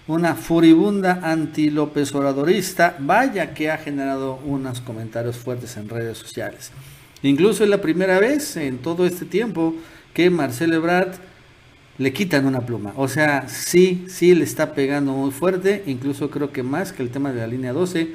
[0.06, 6.70] una furibunda anti-López Obradorista, vaya que ha generado unos comentarios fuertes en redes sociales.
[7.24, 9.74] Incluso es la primera vez en todo este tiempo
[10.14, 11.31] que Marcelo Ebrard
[11.98, 12.92] le quitan una pluma.
[12.96, 17.10] O sea, sí, sí le está pegando muy fuerte, incluso creo que más que el
[17.10, 18.08] tema de la línea 12,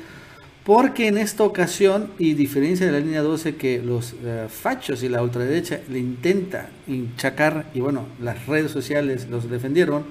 [0.64, 5.10] porque en esta ocasión, y diferencia de la línea 12 que los eh, fachos y
[5.10, 10.06] la ultraderecha le intenta hinchacar, y bueno, las redes sociales los defendieron,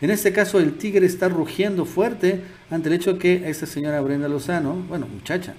[0.00, 4.28] en este caso el tigre está rugiendo fuerte ante el hecho que esta señora Brenda
[4.28, 5.54] Lozano, bueno, muchacha,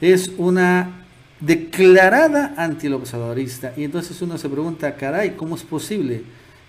[0.00, 1.06] es una
[1.40, 3.72] declarada antilobservadorista.
[3.76, 6.22] Y entonces uno se pregunta, caray, ¿cómo es posible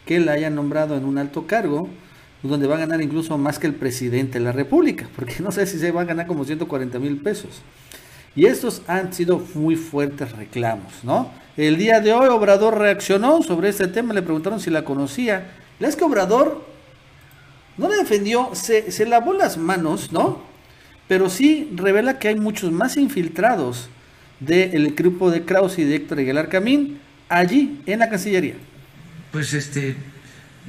[0.06, 1.90] que la hayan nombrado en un alto cargo
[2.44, 5.08] donde va a ganar incluso más que el presidente de la República?
[5.16, 7.62] Porque no sé si se va a ganar como 140 mil pesos.
[8.36, 11.32] Y estos han sido muy fuertes reclamos, ¿no?
[11.56, 15.52] El día de hoy Obrador reaccionó sobre este tema, le preguntaron si la conocía.
[15.80, 16.66] La es que Obrador
[17.78, 20.42] no le defendió, se, se lavó las manos, ¿no?
[21.08, 23.90] Pero sí revela que hay muchos más infiltrados
[24.40, 28.56] del grupo de Kraus y de Héctor Aguilar Camín allí en la Cancillería.
[29.36, 29.98] Pues este,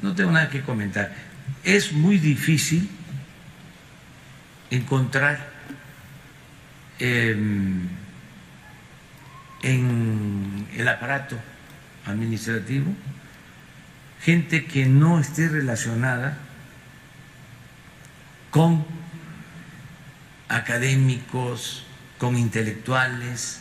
[0.02, 1.14] no tengo nada que comentar.
[1.62, 2.90] Es muy difícil
[4.70, 5.38] encontrar
[6.98, 7.86] em,
[9.62, 11.38] en el aparato
[12.06, 12.92] administrativo
[14.20, 16.36] gente que no esté relacionada
[18.50, 18.84] con
[20.48, 21.86] académicos,
[22.18, 23.60] con intelectuales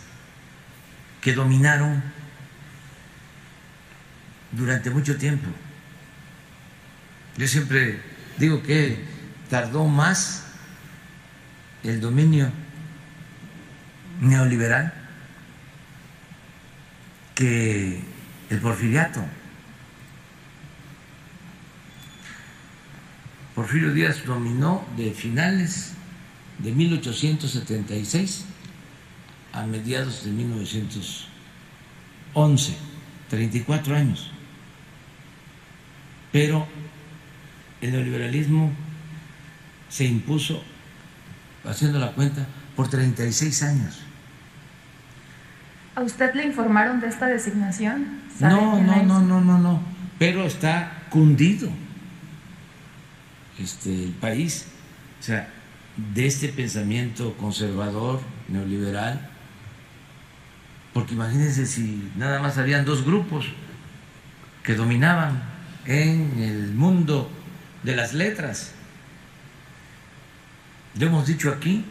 [1.21, 2.01] que dominaron
[4.55, 5.47] durante mucho tiempo.
[7.37, 7.99] Yo siempre
[8.37, 8.97] digo que
[9.49, 10.43] tardó más
[11.83, 12.51] el dominio
[14.21, 14.93] neoliberal
[17.35, 18.01] que
[18.49, 19.23] el porfiriato.
[23.53, 25.91] Porfirio Díaz dominó de finales
[26.59, 28.45] de 1876
[29.53, 32.75] a mediados de 1911,
[33.29, 34.34] 34 años.
[36.35, 36.67] Pero
[37.79, 38.69] el neoliberalismo
[39.87, 40.61] se impuso,
[41.63, 42.45] haciendo la cuenta,
[42.75, 44.01] por 36 años.
[45.95, 48.19] ¿A usted le informaron de esta designación?
[48.41, 49.81] No, no, no, no, no, no.
[50.19, 51.69] Pero está cundido
[53.57, 54.67] este, el país.
[55.21, 55.47] O sea,
[55.95, 58.19] de este pensamiento conservador,
[58.49, 59.29] neoliberal,
[60.93, 63.45] porque imagínense si nada más habían dos grupos
[64.63, 65.54] que dominaban
[65.85, 67.29] en el mundo
[67.83, 68.71] de las letras.
[70.97, 71.83] Lo hemos dicho aquí,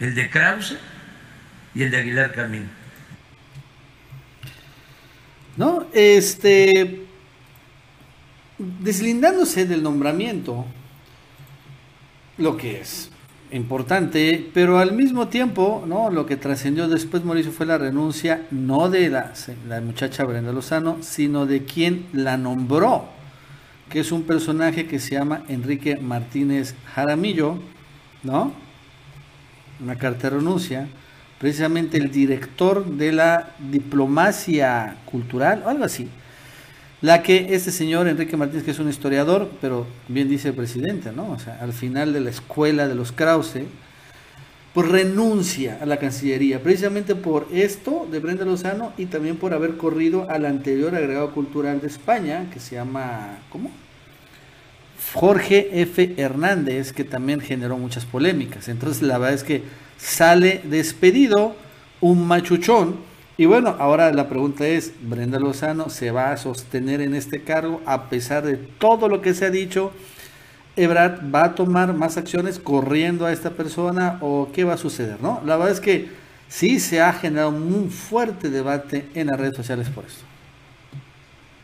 [0.00, 0.76] el de Krause
[1.74, 2.68] y el de Aguilar Camino.
[5.56, 7.06] No, este,
[8.58, 10.66] deslindándose del nombramiento,
[12.38, 13.10] lo que es
[13.52, 16.10] importante, pero al mismo tiempo, ¿no?
[16.10, 19.32] Lo que trascendió después Mauricio fue la renuncia no de la,
[19.68, 23.06] la, muchacha Brenda Lozano, sino de quien la nombró,
[23.88, 27.58] que es un personaje que se llama Enrique Martínez Jaramillo,
[28.22, 28.52] ¿no?
[29.82, 30.88] Una carta de renuncia,
[31.38, 36.08] precisamente el director de la diplomacia cultural, o algo así
[37.02, 41.12] la que este señor Enrique Martínez, que es un historiador, pero bien dice el presidente,
[41.12, 41.30] ¿no?
[41.30, 43.62] O sea, al final de la escuela de los Krause,
[44.74, 49.76] pues renuncia a la Cancillería, precisamente por esto de Brenda Lozano y también por haber
[49.76, 53.70] corrido al anterior agregado cultural de España, que se llama, ¿cómo?
[55.14, 56.14] Jorge F.
[56.18, 58.68] Hernández, que también generó muchas polémicas.
[58.68, 59.62] Entonces la verdad es que
[59.96, 61.56] sale despedido
[62.00, 62.96] un machuchón
[63.40, 67.80] y bueno, ahora la pregunta es, ¿Brenda Lozano se va a sostener en este cargo
[67.86, 69.92] a pesar de todo lo que se ha dicho?
[70.76, 75.22] ¿Ebrard va a tomar más acciones corriendo a esta persona o qué va a suceder?
[75.22, 75.40] ¿no?
[75.46, 76.10] La verdad es que
[76.50, 80.22] sí se ha generado un fuerte debate en las redes sociales por esto.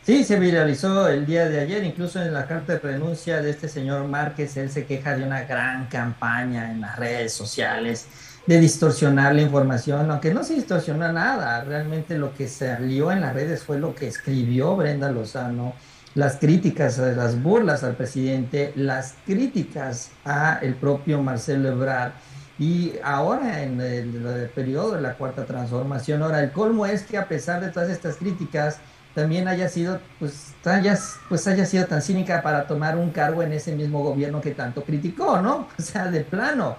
[0.01, 3.69] Sí, se viralizó el día de ayer, incluso en la carta de renuncia de este
[3.69, 8.07] señor Márquez, él se queja de una gran campaña en las redes sociales
[8.47, 13.33] de distorsionar la información, aunque no se distorsiona nada, realmente lo que salió en las
[13.33, 15.73] redes fue lo que escribió Brenda Lozano,
[16.15, 22.13] las críticas, las burlas al presidente, las críticas a el propio Marcelo Ebrard
[22.57, 27.27] y ahora en el, periodo de la cuarta transformación, ahora el colmo es que a
[27.27, 28.79] pesar de todas estas críticas,
[29.13, 33.51] también haya sido, pues haya, pues haya sido tan cínica para tomar un cargo en
[33.51, 35.67] ese mismo gobierno que tanto criticó, ¿no?
[35.77, 36.77] O sea, de plano.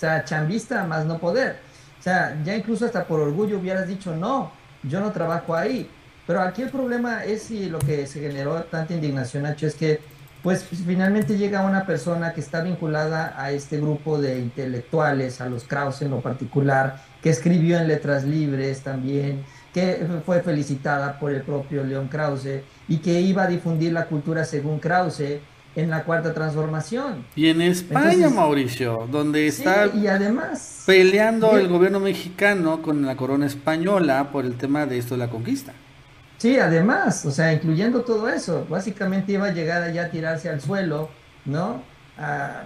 [0.00, 1.58] Sea, chambista más no poder.
[1.98, 4.50] O sea, ya incluso hasta por orgullo hubieras dicho, no,
[4.82, 5.90] yo no trabajo ahí.
[6.26, 10.00] Pero aquí el problema es y lo que se generó tanta indignación, Nacho, es que
[10.42, 15.64] pues finalmente llega una persona que está vinculada a este grupo de intelectuales, a los
[15.64, 21.42] Krause en lo particular, que escribió en Letras Libres también, que fue felicitada por el
[21.42, 25.40] propio León Krause y que iba a difundir la cultura según Krause
[25.76, 27.24] en la cuarta transformación.
[27.36, 33.46] Y en España, Mauricio, donde está y además, peleando el gobierno mexicano con la corona
[33.46, 35.72] española por el tema de esto de la conquista.
[36.38, 40.60] Sí, además, o sea, incluyendo todo eso, básicamente iba a llegar allá a tirarse al
[40.60, 41.10] suelo,
[41.44, 41.82] ¿no?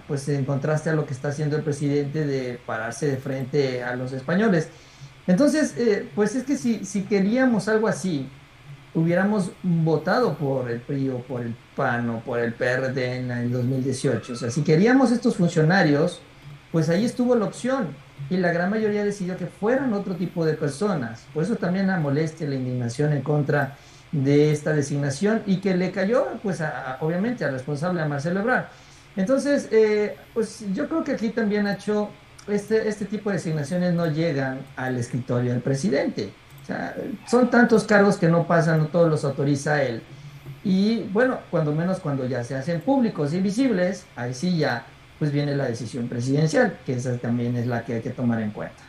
[0.09, 3.95] pues en contraste a lo que está haciendo el presidente de pararse de frente a
[3.95, 4.69] los españoles.
[5.27, 8.29] Entonces, eh, pues es que si, si queríamos algo así,
[8.95, 13.53] hubiéramos votado por el PRI o por el PAN o por el PRD en el
[13.53, 14.33] 2018.
[14.33, 16.21] O sea, si queríamos estos funcionarios,
[16.71, 17.89] pues ahí estuvo la opción
[18.31, 21.25] y la gran mayoría decidió que fueran otro tipo de personas.
[21.35, 23.77] Por eso también la molestia, la indignación en contra
[24.13, 26.63] de esta designación y que le cayó, pues,
[27.01, 28.67] obviamente al responsable, a Marcelo Ebrard.
[29.17, 32.11] Entonces, eh, pues yo creo que aquí también, Nacho,
[32.49, 36.33] este, este tipo de designaciones no llegan al escritorio del presidente.
[36.64, 36.96] O sea,
[37.29, 40.03] son tantos cargos que no pasan, no todos los autoriza él.
[40.64, 44.87] Y bueno, cuando menos cuando ya se hacen públicos y visibles, ahí sí ya
[45.18, 48.50] pues viene la decisión presidencial, que esa también es la que hay que tomar en
[48.50, 48.83] cuenta.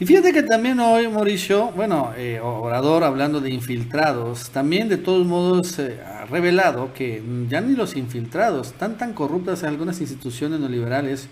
[0.00, 5.26] Y fíjate que también hoy, Mauricio, bueno, eh, Orador hablando de infiltrados, también de todos
[5.26, 11.28] modos eh, ha revelado que ya ni los infiltrados están tan corruptas algunas instituciones neoliberales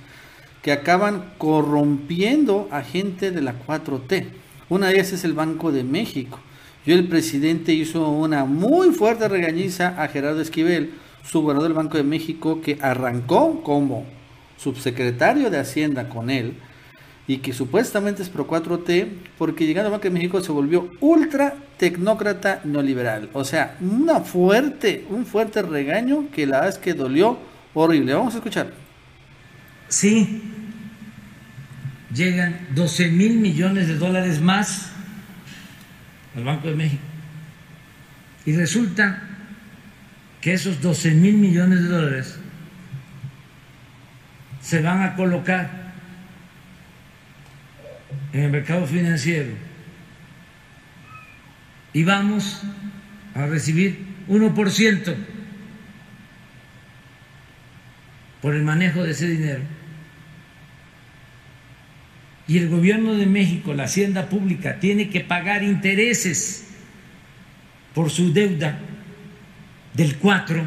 [0.62, 4.26] que acaban corrompiendo a gente de la 4T.
[4.68, 6.40] Una de ellas es el Banco de México.
[6.84, 11.96] Y el presidente hizo una muy fuerte regañiza a Gerardo Esquivel, su gobernador del Banco
[11.96, 14.06] de México, que arrancó como
[14.56, 16.54] subsecretario de Hacienda con él
[17.26, 21.54] y que supuestamente es pro 4T, porque llegando al Banco de México se volvió ultra
[21.76, 23.28] tecnócrata neoliberal.
[23.34, 27.38] O sea, una fuerte, un fuerte regaño que la verdad es que dolió
[27.74, 28.14] horrible.
[28.14, 28.72] Vamos a escuchar.
[29.88, 30.42] Sí,
[32.14, 34.90] llegan 12 mil millones de dólares más
[36.36, 37.02] al Banco de México.
[38.46, 39.22] Y resulta
[40.40, 42.38] que esos 12 mil millones de dólares
[44.62, 45.92] se van a colocar
[48.32, 49.50] en el mercado financiero
[51.92, 52.62] y vamos
[53.34, 55.16] a recibir 1%
[58.42, 59.77] por el manejo de ese dinero.
[62.48, 66.64] Y el gobierno de México, la hacienda pública, tiene que pagar intereses
[67.94, 68.78] por su deuda
[69.92, 70.66] del 4%.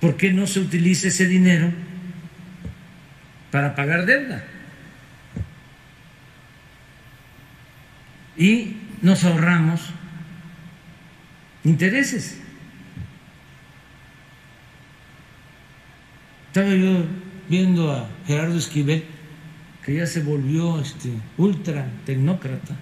[0.00, 1.70] ¿Por qué no se utiliza ese dinero
[3.50, 4.42] para pagar deuda?
[8.38, 9.82] Y nos ahorramos
[11.64, 12.40] intereses.
[16.46, 17.04] Estaba yo
[17.48, 19.04] viendo a Gerardo Esquivel,
[19.84, 22.76] que ya se volvió este, ultra tecnócrata,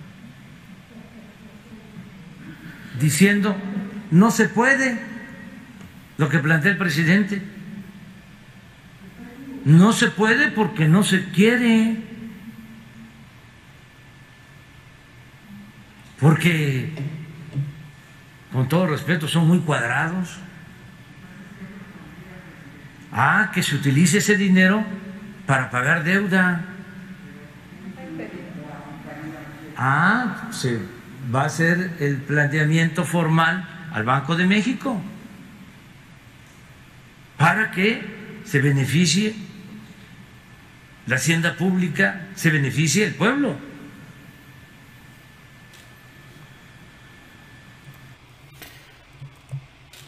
[3.00, 3.54] diciendo,
[4.10, 4.98] no se puede
[6.18, 7.42] lo que plantea el presidente,
[9.64, 11.96] no se puede porque no se quiere,
[16.20, 16.92] porque,
[18.52, 20.38] con todo respeto, son muy cuadrados.
[23.18, 24.84] Ah, que se utilice ese dinero
[25.46, 26.60] para pagar deuda.
[29.74, 30.78] Ah, se
[31.34, 35.00] va a hacer el planteamiento formal al Banco de México
[37.38, 39.34] para que se beneficie
[41.06, 43.56] la hacienda pública, se beneficie el pueblo.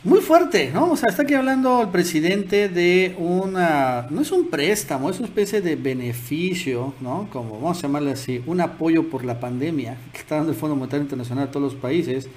[0.04, 0.92] Muy fuerte, ¿no?
[0.92, 5.26] O sea, está aquí hablando el presidente de una, no es un préstamo, es una
[5.26, 7.28] especie de beneficio, ¿no?
[7.32, 10.76] Como vamos a llamarle así, un apoyo por la pandemia que está dando el Fondo
[10.76, 12.28] Monetario Internacional a todos los países,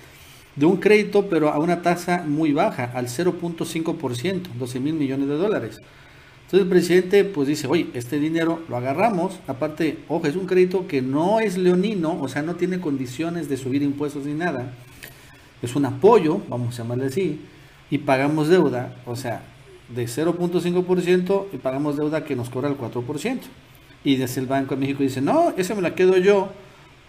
[0.55, 5.35] de un crédito pero a una tasa muy baja, al 0.5%, 12 mil millones de
[5.35, 5.77] dólares.
[6.45, 10.87] Entonces el presidente pues dice, oye, este dinero lo agarramos, aparte, ojo, es un crédito
[10.87, 14.73] que no es leonino, o sea, no tiene condiciones de subir impuestos ni nada
[15.61, 17.39] es un apoyo, vamos a llamarle así,
[17.91, 19.43] y pagamos deuda, o sea,
[19.93, 23.39] de 0.5% y pagamos deuda que nos cobra el 4%.
[24.03, 26.49] Y desde el Banco de México dice, no, esa me la quedo yo.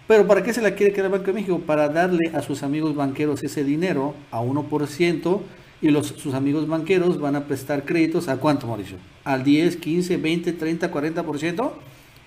[0.07, 1.59] Pero ¿para qué se la quiere quedar el Banco de México?
[1.65, 5.39] Para darle a sus amigos banqueros ese dinero a 1%
[5.81, 8.97] y los, sus amigos banqueros van a prestar créditos a cuánto, Mauricio?
[9.23, 11.71] Al 10, 15, 20, 30, 40%.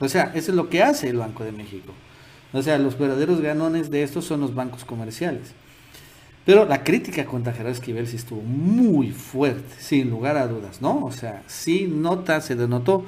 [0.01, 1.93] O sea, eso es lo que hace el Banco de México.
[2.55, 5.55] O sea, los verdaderos ganones de estos son los bancos comerciales.
[6.47, 11.05] Pero la crítica contra Gerardo Esquivel sí estuvo muy fuerte, sin lugar a dudas, ¿no?
[11.05, 13.05] O sea, sí nota, se denotó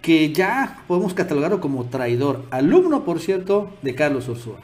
[0.00, 2.44] que ya podemos catalogarlo como traidor.
[2.50, 4.60] Alumno, por cierto, de Carlos Ursúa.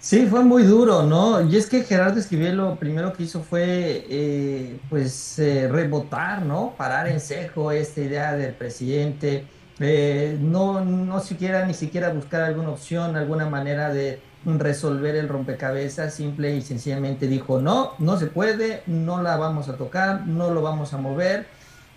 [0.00, 1.40] Sí, fue muy duro, ¿no?
[1.48, 6.74] Y es que Gerardo Esquivel lo primero que hizo fue, eh, pues, eh, rebotar, ¿no?
[6.76, 9.44] Parar en seco esta idea del presidente,
[9.78, 16.14] eh, no, no siquiera, ni siquiera buscar alguna opción, alguna manera de resolver el rompecabezas,
[16.14, 20.62] simple y sencillamente dijo, no, no se puede, no la vamos a tocar, no lo
[20.62, 21.46] vamos a mover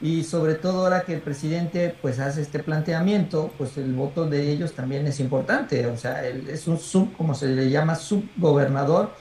[0.02, 4.52] y sobre todo ahora que el presidente pues hace este planteamiento, pues el voto de
[4.52, 9.12] ellos también es importante, o sea, él es un sub, como se le llama, subgobernador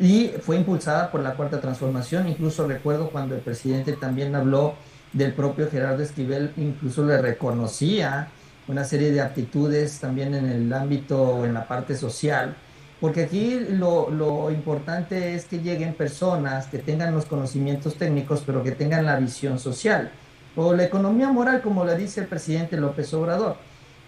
[0.00, 4.74] y fue impulsada por la cuarta transformación, incluso recuerdo cuando el presidente también habló
[5.12, 8.28] del propio Gerardo Esquivel, incluso le reconocía
[8.66, 12.56] una serie de aptitudes también en el ámbito o en la parte social,
[13.02, 18.70] porque aquí lo, importante es que lleguen personas que tengan los conocimientos técnicos, pero que
[18.70, 20.12] tengan la visión social
[20.54, 23.56] o la economía moral, como la dice el presidente López Obrador.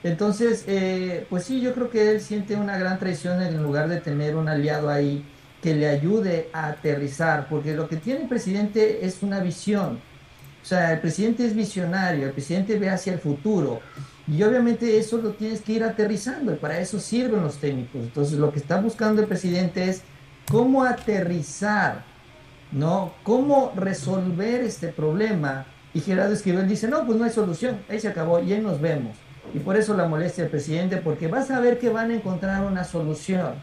[0.04, 4.00] Entonces, eh, pues sí, yo creo que él siente una gran traición en lugar de
[4.00, 5.24] tener un aliado ahí
[5.60, 9.98] que le ayude a aterrizar, porque lo que tiene el presidente es una visión.
[10.62, 13.80] O sea, el presidente es visionario, el presidente ve hacia el futuro.
[14.26, 18.02] Y obviamente eso lo tienes que ir aterrizando y para eso sirven los técnicos.
[18.02, 20.02] Entonces, lo que está buscando el presidente es
[20.50, 22.04] cómo aterrizar,
[22.72, 23.12] ¿no?
[23.22, 28.08] Cómo resolver este problema y Gerardo Esquivel dice, no, pues no hay solución, ahí se
[28.08, 29.16] acabó y ahí nos vemos.
[29.54, 32.64] Y por eso la molestia del presidente, porque vas a ver que van a encontrar
[32.64, 33.54] una solución.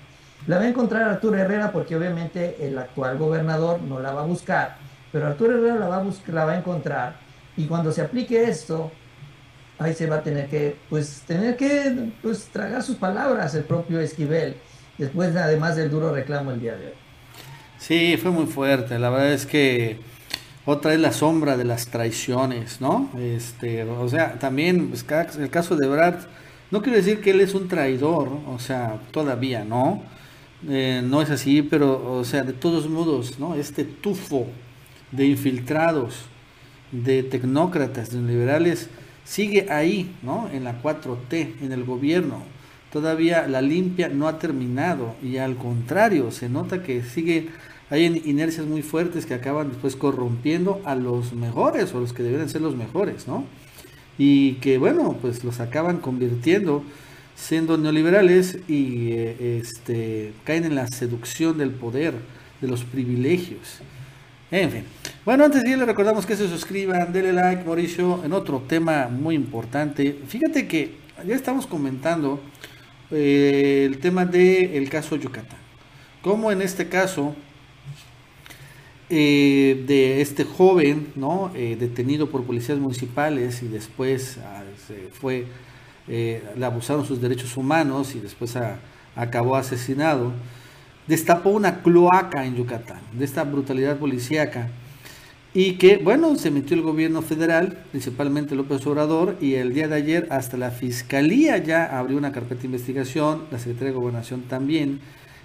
[0.48, 4.26] La va a encontrar Arturo Herrera porque obviamente el actual gobernador no la va a
[4.26, 4.78] buscar,
[5.12, 7.16] pero Arturo Herrera la va a, la va a encontrar
[7.58, 8.92] y cuando se aplique esto,
[9.82, 14.00] ahí se va a tener que, pues, tener que, pues, tragar sus palabras el propio
[14.00, 14.56] Esquivel,
[14.98, 16.94] después además del duro reclamo el día de hoy.
[17.78, 19.98] Sí, fue muy fuerte, la verdad es que
[20.66, 23.10] otra es la sombra de las traiciones, ¿no?
[23.18, 25.04] Este, o sea, también pues,
[25.40, 26.16] el caso de Brad,
[26.70, 30.04] no quiero decir que él es un traidor, o sea, todavía, ¿no?
[30.70, 33.56] Eh, no es así, pero, o sea, de todos modos, ¿no?
[33.56, 34.46] Este tufo
[35.12, 36.26] de infiltrados,
[36.92, 38.90] de tecnócratas, de liberales,
[39.26, 40.50] sigue ahí, ¿no?
[40.52, 42.44] En la 4T, en el gobierno.
[42.92, 47.50] Todavía la limpia no ha terminado y al contrario, se nota que sigue
[47.90, 52.48] hay inercias muy fuertes que acaban después corrompiendo a los mejores o los que deberían
[52.48, 53.44] ser los mejores, ¿no?
[54.18, 56.86] Y que bueno, pues los acaban convirtiendo
[57.36, 62.14] siendo neoliberales y eh, este, caen en la seducción del poder,
[62.62, 63.80] de los privilegios.
[64.52, 64.84] En fin.
[65.26, 69.08] Bueno, antes de ir, le recordamos que se suscriban, denle like, Mauricio, en otro tema
[69.08, 70.20] muy importante.
[70.28, 70.96] Fíjate que
[71.26, 72.42] ya estamos comentando
[73.12, 75.60] eh, el tema del caso Yucatán.
[76.22, 77.36] Como en este caso,
[79.14, 81.52] eh, de este joven, ¿no?
[81.54, 85.48] Eh, detenido por policías municipales y después ah, se fue,
[86.08, 88.58] eh, le abusaron sus derechos humanos y después
[89.14, 90.32] acabó asesinado,
[91.08, 94.70] destapó una cloaca en Yucatán, de esta brutalidad policíaca.
[95.54, 99.96] Y que, bueno, se metió el gobierno federal, principalmente López Obrador, y el día de
[99.96, 105.02] ayer hasta la fiscalía ya abrió una carpeta de investigación, la Secretaría de Gobernación también,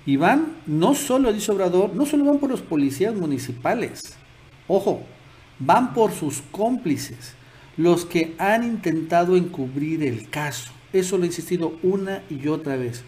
[0.07, 4.15] y van, no solo, dice Obrador, no solo van por los policías municipales,
[4.69, 5.03] ojo,
[5.59, 7.35] van por sus cómplices,
[7.77, 10.71] los que han intentado encubrir el caso.
[10.93, 13.03] Eso lo he insistido una y otra vez.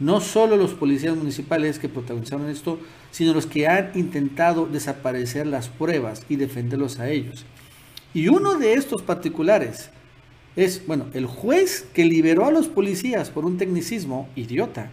[0.00, 2.78] No solo los policías municipales que protagonizaron esto,
[3.10, 7.44] sino los que han intentado desaparecer las pruebas y defenderlos a ellos.
[8.14, 9.90] Y uno de estos particulares
[10.56, 14.90] es, bueno, el juez que liberó a los policías por un tecnicismo idiota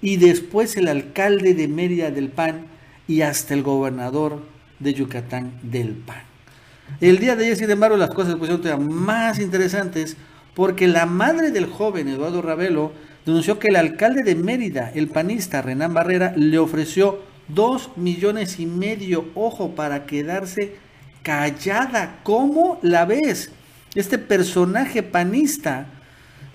[0.00, 2.66] y después el alcalde de Mérida del PAN
[3.06, 4.42] y hasta el gobernador
[4.78, 6.22] de Yucatán del PAN.
[7.00, 10.16] El día de ayer, sin embargo, las cosas se pusieron más interesantes
[10.54, 12.92] porque la madre del joven Eduardo Ravelo
[13.28, 18.64] denunció que el alcalde de Mérida, el panista Renán Barrera, le ofreció dos millones y
[18.64, 20.76] medio, ojo, para quedarse
[21.22, 22.20] callada.
[22.22, 23.50] ¿Cómo la ves?
[23.94, 25.88] Este personaje panista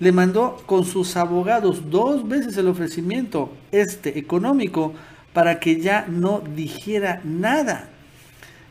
[0.00, 4.94] le mandó con sus abogados dos veces el ofrecimiento este económico
[5.32, 7.88] para que ya no dijera nada.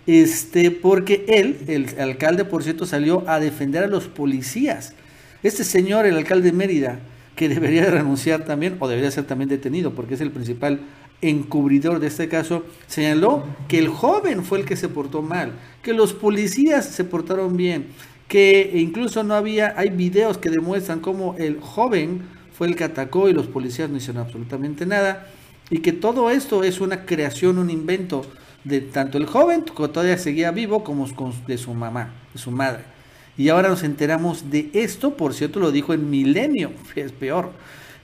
[0.06, 4.94] Este, porque él, el alcalde, por cierto, salió a defender a los policías.
[5.42, 7.00] Este señor, el alcalde de Mérida,
[7.36, 10.82] que debería renunciar también, o debería ser también detenido, porque es el principal
[11.22, 15.94] encubridor de este caso, señaló que el joven fue el que se portó mal, que
[15.94, 17.88] los policías se portaron bien,
[18.28, 22.22] que incluso no había, hay videos que demuestran cómo el joven
[22.58, 25.28] fue el que atacó y los policías no hicieron absolutamente nada.
[25.70, 28.26] y que todo esto es una creación, un invento
[28.64, 31.08] de tanto el joven que todavía seguía vivo como
[31.48, 32.93] de su mamá, de su madre.
[33.38, 37.52] Y ahora nos enteramos de esto, por cierto lo dijo en Milenio, es peor.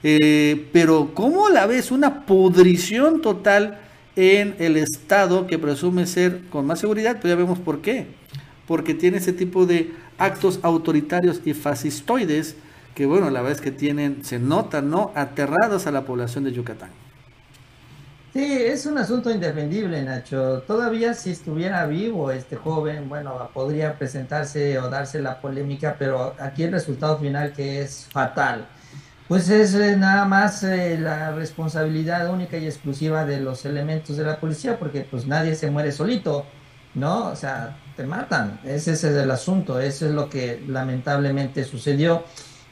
[0.02, 1.90] Eh, pero ¿cómo la ves?
[1.90, 3.78] Una pudrición total
[4.16, 8.06] en el Estado que presume ser con más seguridad, pues ya vemos por qué.
[8.66, 12.56] Porque tiene ese tipo de actos autoritarios y fascistoides
[12.94, 15.12] que, bueno, la verdad es que tienen, se notan, ¿no?
[15.14, 16.90] Aterrados a la población de Yucatán.
[18.32, 20.62] Sí, es un asunto indefendible, Nacho.
[20.62, 26.62] Todavía si estuviera vivo este joven, bueno, podría presentarse o darse la polémica, pero aquí
[26.62, 28.68] el resultado final que es fatal.
[29.26, 34.24] Pues es eh, nada más eh, la responsabilidad única y exclusiva de los elementos de
[34.24, 36.46] la policía, porque pues nadie se muere solito,
[36.94, 37.30] ¿no?
[37.30, 38.60] O sea, te matan.
[38.64, 42.22] Ese es el asunto, eso es lo que lamentablemente sucedió.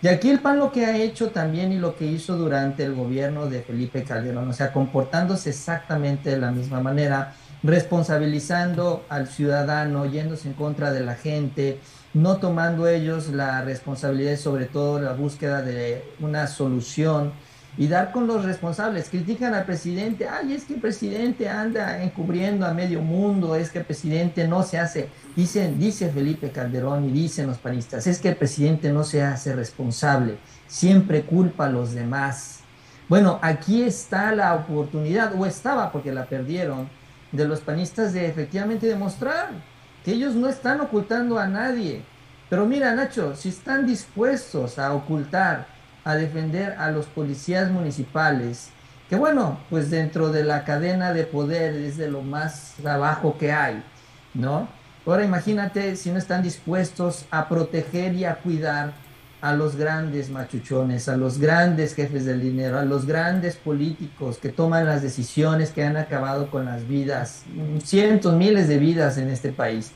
[0.01, 2.95] Y aquí el PAN lo que ha hecho también y lo que hizo durante el
[2.95, 7.35] gobierno de Felipe Calderón, o sea, comportándose exactamente de la misma manera,
[7.65, 11.81] responsabilizando al ciudadano, yéndose en contra de la gente,
[12.15, 17.33] no tomando ellos la responsabilidad sobre todo la búsqueda de una solución
[17.79, 19.09] y dar con los responsables.
[19.09, 23.79] Critican al presidente, ay, es que el presidente anda encubriendo a medio mundo, es que
[23.79, 28.31] el presidente no se hace, dicen, dice Felipe Calderón y dicen los panistas, es que
[28.31, 32.61] el presidente no se hace responsable, siempre culpa a los demás.
[33.09, 36.91] Bueno, aquí está la oportunidad, o estaba porque la perdieron,
[37.31, 39.51] de los panistas de efectivamente demostrar
[40.05, 42.03] que ellos no están ocultando a nadie.
[42.51, 48.71] Pero mira, Nacho, si están dispuestos a ocultar, a defender a los policías municipales,
[49.09, 53.53] que bueno, pues dentro de la cadena de poder es de lo más abajo que
[53.53, 53.83] hay,
[54.35, 54.69] ¿no?
[55.07, 58.93] Ahora imagínate si no están dispuestos a proteger y a cuidar
[59.41, 64.49] a los grandes machuchones, a los grandes jefes del dinero, a los grandes políticos que
[64.49, 67.45] toman las decisiones que han acabado con las vidas,
[67.85, 69.93] cientos, miles de vidas en este país.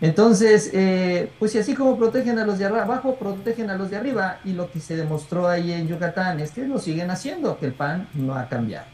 [0.00, 3.96] Entonces, eh, pues si así como protegen a los de abajo, protegen a los de
[3.96, 7.66] arriba, y lo que se demostró ahí en Yucatán es que lo siguen haciendo, que
[7.66, 8.86] el PAN no ha cambiado.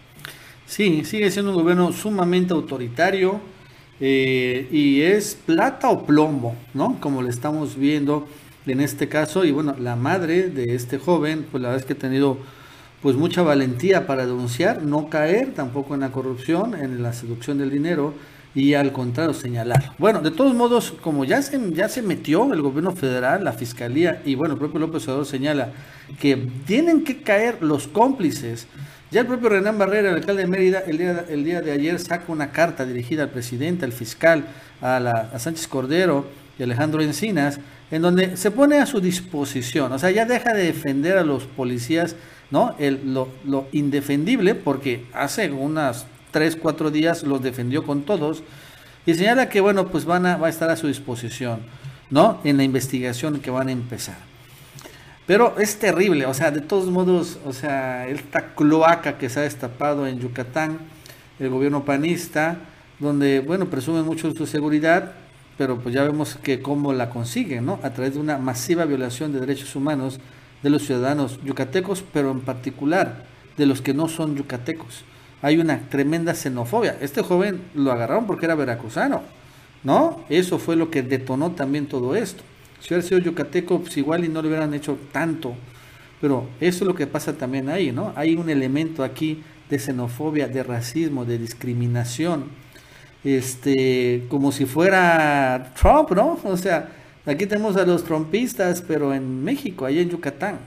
[0.67, 3.41] Sí, sigue siendo un gobierno sumamente autoritario
[4.01, 6.99] eh, y es plata o plomo, ¿no?
[7.01, 8.27] Como lo estamos viendo
[8.67, 11.93] en este caso, y bueno, la madre de este joven, pues la verdad es que
[11.93, 12.39] ha tenido
[13.01, 17.71] pues mucha valentía para denunciar, no caer tampoco en la corrupción, en la seducción del
[17.71, 18.15] dinero,
[18.57, 19.93] y al contrario señalar.
[19.99, 24.23] Bueno, de todos modos, como ya se, ya se metió el gobierno federal, la fiscalía
[24.25, 25.73] y bueno, el propio López Obrador señala
[26.19, 28.67] que tienen que caer los cómplices.
[29.11, 32.01] Ya el propio Renan Barrera, el alcalde de Mérida, el día, el día de ayer
[32.01, 34.47] saca una carta dirigida al presidente, al fiscal,
[34.81, 36.25] a, la, a Sánchez Cordero
[36.59, 40.65] y Alejandro Encinas, en donde se pone a su disposición, o sea, ya deja de
[40.65, 42.17] defender a los policías,
[42.51, 42.75] ¿no?
[42.79, 48.43] El, lo, lo indefendible, porque hace unas tres, cuatro días los defendió con todos
[49.07, 51.61] y señala que, bueno, pues van a, va a estar a su disposición,
[52.11, 52.43] ¿no?
[52.45, 54.19] En la investigación que van a empezar.
[55.27, 59.43] Pero es terrible, o sea, de todos modos, o sea, esta cloaca que se ha
[59.45, 60.77] destapado en Yucatán,
[61.39, 62.59] el gobierno panista,
[62.99, 65.13] donde, bueno, presumen mucho su seguridad,
[65.57, 67.81] pero pues ya vemos que cómo la consiguen, ¿no?
[67.83, 70.21] A través de una masiva violación de derechos humanos
[70.63, 73.25] de los ciudadanos yucatecos, pero en particular
[73.57, 75.03] de los que no son yucatecos
[75.43, 76.97] hay una tremenda xenofobia.
[77.01, 79.23] Este joven lo agarraron porque era veracruzano,
[79.85, 80.25] ¿no?
[80.29, 82.43] Eso fue lo que detonó también todo esto.
[82.81, 85.55] Si hubiera sido yucateco, pues igual y no le hubieran hecho tanto.
[86.21, 88.13] Pero eso es lo que pasa también ahí, ¿no?
[88.17, 92.45] Hay un elemento aquí de xenofobia, de racismo, de discriminación.
[93.25, 96.39] Este, como si fuera Trump, ¿no?
[96.45, 96.91] O sea,
[97.27, 100.59] aquí tenemos a los trumpistas, pero en México, allá en Yucatán,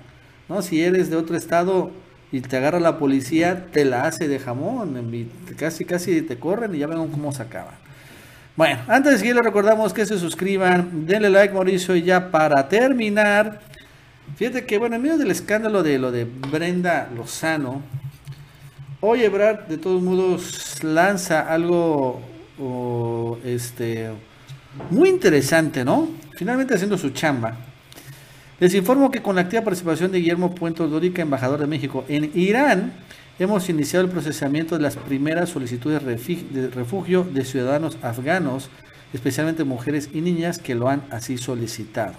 [0.47, 0.61] ¿no?
[0.61, 1.91] Si eres de otro estado,
[2.31, 5.27] y te agarra la policía, te la hace de jamón,
[5.57, 7.73] casi casi te corren y ya ven cómo se acaba.
[8.55, 12.67] Bueno, antes de seguir les recordamos que se suscriban, denle like Mauricio y ya para
[12.67, 13.61] terminar,
[14.35, 17.81] fíjate que bueno, en medio del escándalo de lo de Brenda Lozano,
[18.99, 22.21] hoy Ebrard de todos modos lanza algo
[23.45, 24.09] este
[24.89, 26.09] muy interesante, ¿no?
[26.35, 27.68] Finalmente haciendo su chamba.
[28.59, 32.29] Les informo que con la activa participación de Guillermo Puente Dórica, embajador de México en
[32.33, 32.91] Irán,
[33.39, 38.69] hemos iniciado el procesamiento de las primeras solicitudes de refugio de ciudadanos afganos,
[39.13, 42.15] especialmente mujeres y niñas que lo han así solicitado.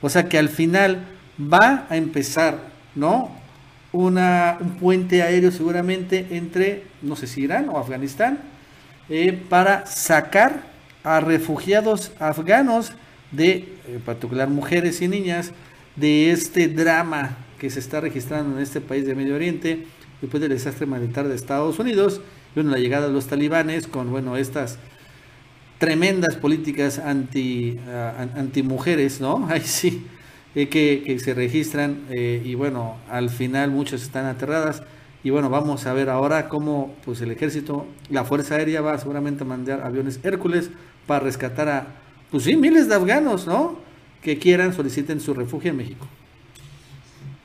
[0.00, 1.04] O sea que al final
[1.40, 2.58] va a empezar,
[2.96, 3.30] ¿no?
[3.92, 4.18] Un
[4.80, 8.40] puente aéreo seguramente entre, no sé si Irán o Afganistán,
[9.08, 10.64] eh, para sacar
[11.04, 12.94] a refugiados afganos
[13.32, 15.52] de, en particular mujeres y niñas,
[15.96, 19.86] de este drama que se está registrando en este país de Medio Oriente
[20.20, 22.20] después del desastre militar de Estados Unidos,
[22.52, 24.78] y bueno, la llegada de los talibanes con, bueno, estas
[25.78, 29.46] tremendas políticas anti, uh, anti mujeres, ¿no?
[29.50, 30.06] Ahí sí,
[30.54, 34.82] eh, que, que, se registran eh, y bueno, al final muchas están aterradas.
[35.24, 39.44] Y bueno, vamos a ver ahora cómo pues el ejército, la Fuerza Aérea va seguramente
[39.44, 40.70] a mandar aviones Hércules
[41.06, 41.86] para rescatar a,
[42.32, 43.78] pues sí, miles de afganos, ¿no?
[44.22, 46.08] Que quieran, soliciten su refugio en México.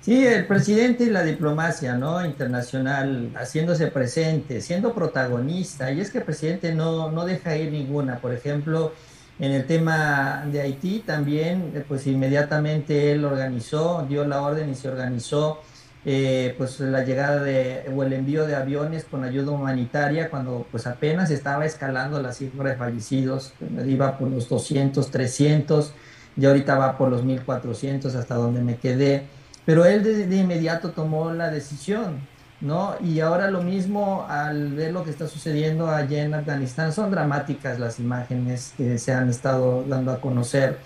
[0.02, 2.26] Sí, el presidente y la diplomacia ¿no?
[2.26, 8.20] internacional haciéndose presente, siendo protagonista, y es que el presidente no, no deja ir ninguna.
[8.20, 8.94] Por ejemplo,
[9.38, 14.76] en el tema de Haití también, eh, pues inmediatamente él organizó, dio la orden y
[14.76, 15.62] se organizó
[16.10, 20.88] eh, pues la llegada de, o el envío de aviones con ayuda humanitaria cuando pues
[20.88, 23.51] apenas estaba escalando la cifra de fallecidos,
[23.86, 25.91] iba por los 200, 300,
[26.38, 29.26] y ahorita va por los 1400 hasta donde me quedé,
[29.66, 32.22] pero él de, de inmediato tomó la decisión,
[32.62, 32.95] ¿no?
[33.03, 37.80] Y ahora lo mismo al ver lo que está sucediendo allá en Afganistán, son dramáticas
[37.80, 40.78] las imágenes que se han estado dando a conocer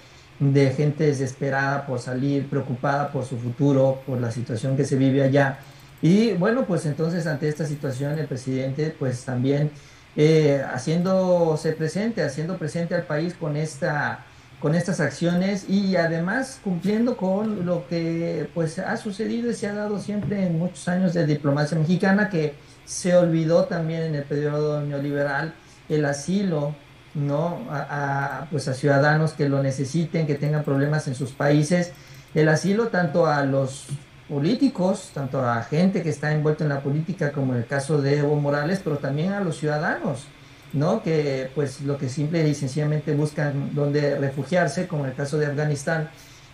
[0.42, 5.22] de gente desesperada por salir, preocupada por su futuro, por la situación que se vive
[5.22, 5.60] allá.
[6.02, 9.70] Y bueno, pues entonces ante esta situación el presidente pues también
[10.16, 14.26] eh, haciéndose presente, haciendo presente al país con, esta,
[14.60, 19.76] con estas acciones y además cumpliendo con lo que pues ha sucedido y se ha
[19.76, 24.82] dado siempre en muchos años de diplomacia mexicana que se olvidó también en el periodo
[24.82, 25.54] neoliberal
[25.88, 26.74] el asilo
[27.14, 27.60] ¿no?
[27.70, 31.92] A, pues a ciudadanos que lo necesiten, que tengan problemas en sus países,
[32.34, 33.88] el asilo tanto a los
[34.30, 38.20] políticos, tanto a gente que está envuelta en la política, como en el caso de
[38.20, 40.26] Evo Morales, pero también a los ciudadanos,
[40.72, 41.04] ¿no?
[41.04, 45.48] Que pues lo que simple y sencillamente buscan donde refugiarse, como en el caso de
[45.48, 46.10] Afganistán.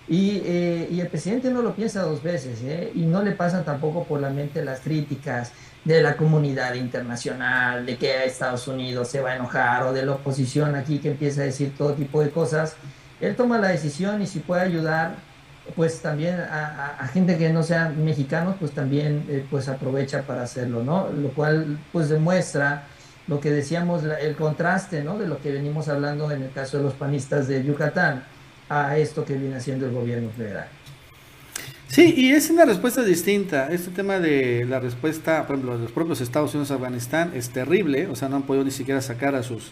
[0.08, 2.92] Y, eh, y el presidente no lo piensa dos veces, ¿eh?
[2.96, 5.52] y no le pasan tampoco por la mente las críticas,
[5.88, 10.14] de la comunidad internacional, de que Estados Unidos se va a enojar o de la
[10.14, 12.76] oposición aquí que empieza a decir todo tipo de cosas,
[13.22, 15.16] él toma la decisión y si puede ayudar,
[15.78, 20.84] pues también a, gente que no sean mexicanos, pues también eh, pues aprovecha para hacerlo,
[20.84, 21.08] ¿no?
[21.10, 22.84] Lo cual pues demuestra
[23.28, 25.18] lo que decíamos, el contraste, ¿no?
[25.18, 28.24] De lo que venimos hablando en el caso de los panistas de Yucatán
[28.68, 30.68] a esto que viene haciendo el gobierno federal.
[31.88, 33.72] Sí, y es una respuesta distinta.
[33.72, 37.50] Este tema de la respuesta, por ejemplo, de los propios Estados Unidos a Afganistán es
[37.50, 38.08] terrible.
[38.08, 39.72] O sea, no han podido ni siquiera sacar a sus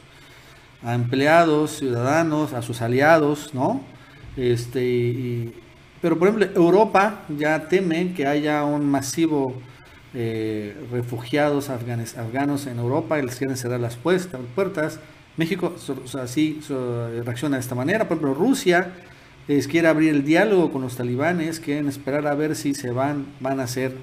[0.84, 3.82] empleados, ciudadanos, a sus aliados, ¿no?
[4.38, 5.51] Este,
[6.01, 9.61] pero por ejemplo, Europa ya teme que haya un masivo
[10.13, 14.99] eh, refugiados afganos en Europa y les quieren cerrar las puertas.
[15.38, 15.76] México
[16.22, 16.61] así
[17.26, 18.07] reacciona de esta manera.
[18.07, 18.93] Por ejemplo, Rusia
[19.48, 23.28] les quiere abrir el diálogo con los talibanes, quieren esperar a ver si se van,
[23.39, 23.93] van a hacer,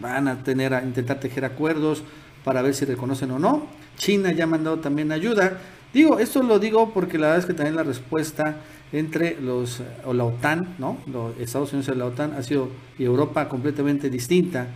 [0.00, 2.02] van a tener a intentar tejer acuerdos
[2.44, 3.66] para ver si reconocen o no.
[3.96, 5.58] China ya ha mandado también ayuda.
[5.92, 8.56] Digo, esto lo digo porque la verdad es que también la respuesta
[8.92, 10.98] entre los o la OTAN, ¿no?
[11.06, 12.68] Los Estados Unidos y la OTAN ha sido
[12.98, 14.66] y Europa completamente distinta.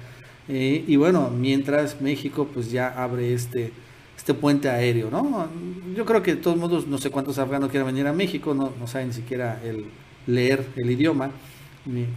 [0.48, 3.72] Eh, y bueno, mientras México pues ya abre este
[4.28, 5.48] este puente aéreo, ¿no?
[5.96, 8.74] Yo creo que de todos modos, no sé cuántos afganos quieran venir a México, no,
[8.78, 9.86] no saben ni siquiera el
[10.26, 11.30] leer el idioma,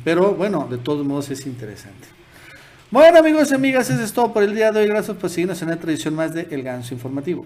[0.03, 2.09] pero bueno, de todos modos es interesante.
[2.91, 4.88] Bueno amigos y amigas, eso es todo por el día de hoy.
[4.88, 7.45] Gracias por seguirnos en la tradición más de El Ganso Informativo.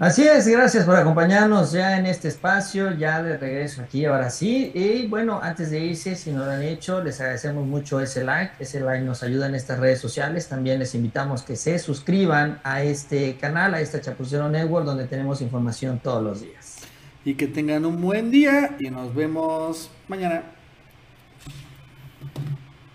[0.00, 4.72] Así es, gracias por acompañarnos ya en este espacio, ya de regreso aquí, ahora sí.
[4.74, 8.54] Y bueno, antes de irse, si no lo han hecho, les agradecemos mucho ese like,
[8.60, 10.48] ese like nos ayuda en estas redes sociales.
[10.48, 15.42] También les invitamos que se suscriban a este canal, a esta Chapucero Network, donde tenemos
[15.42, 16.78] información todos los días.
[17.22, 20.44] Y que tengan un buen día y nos vemos mañana.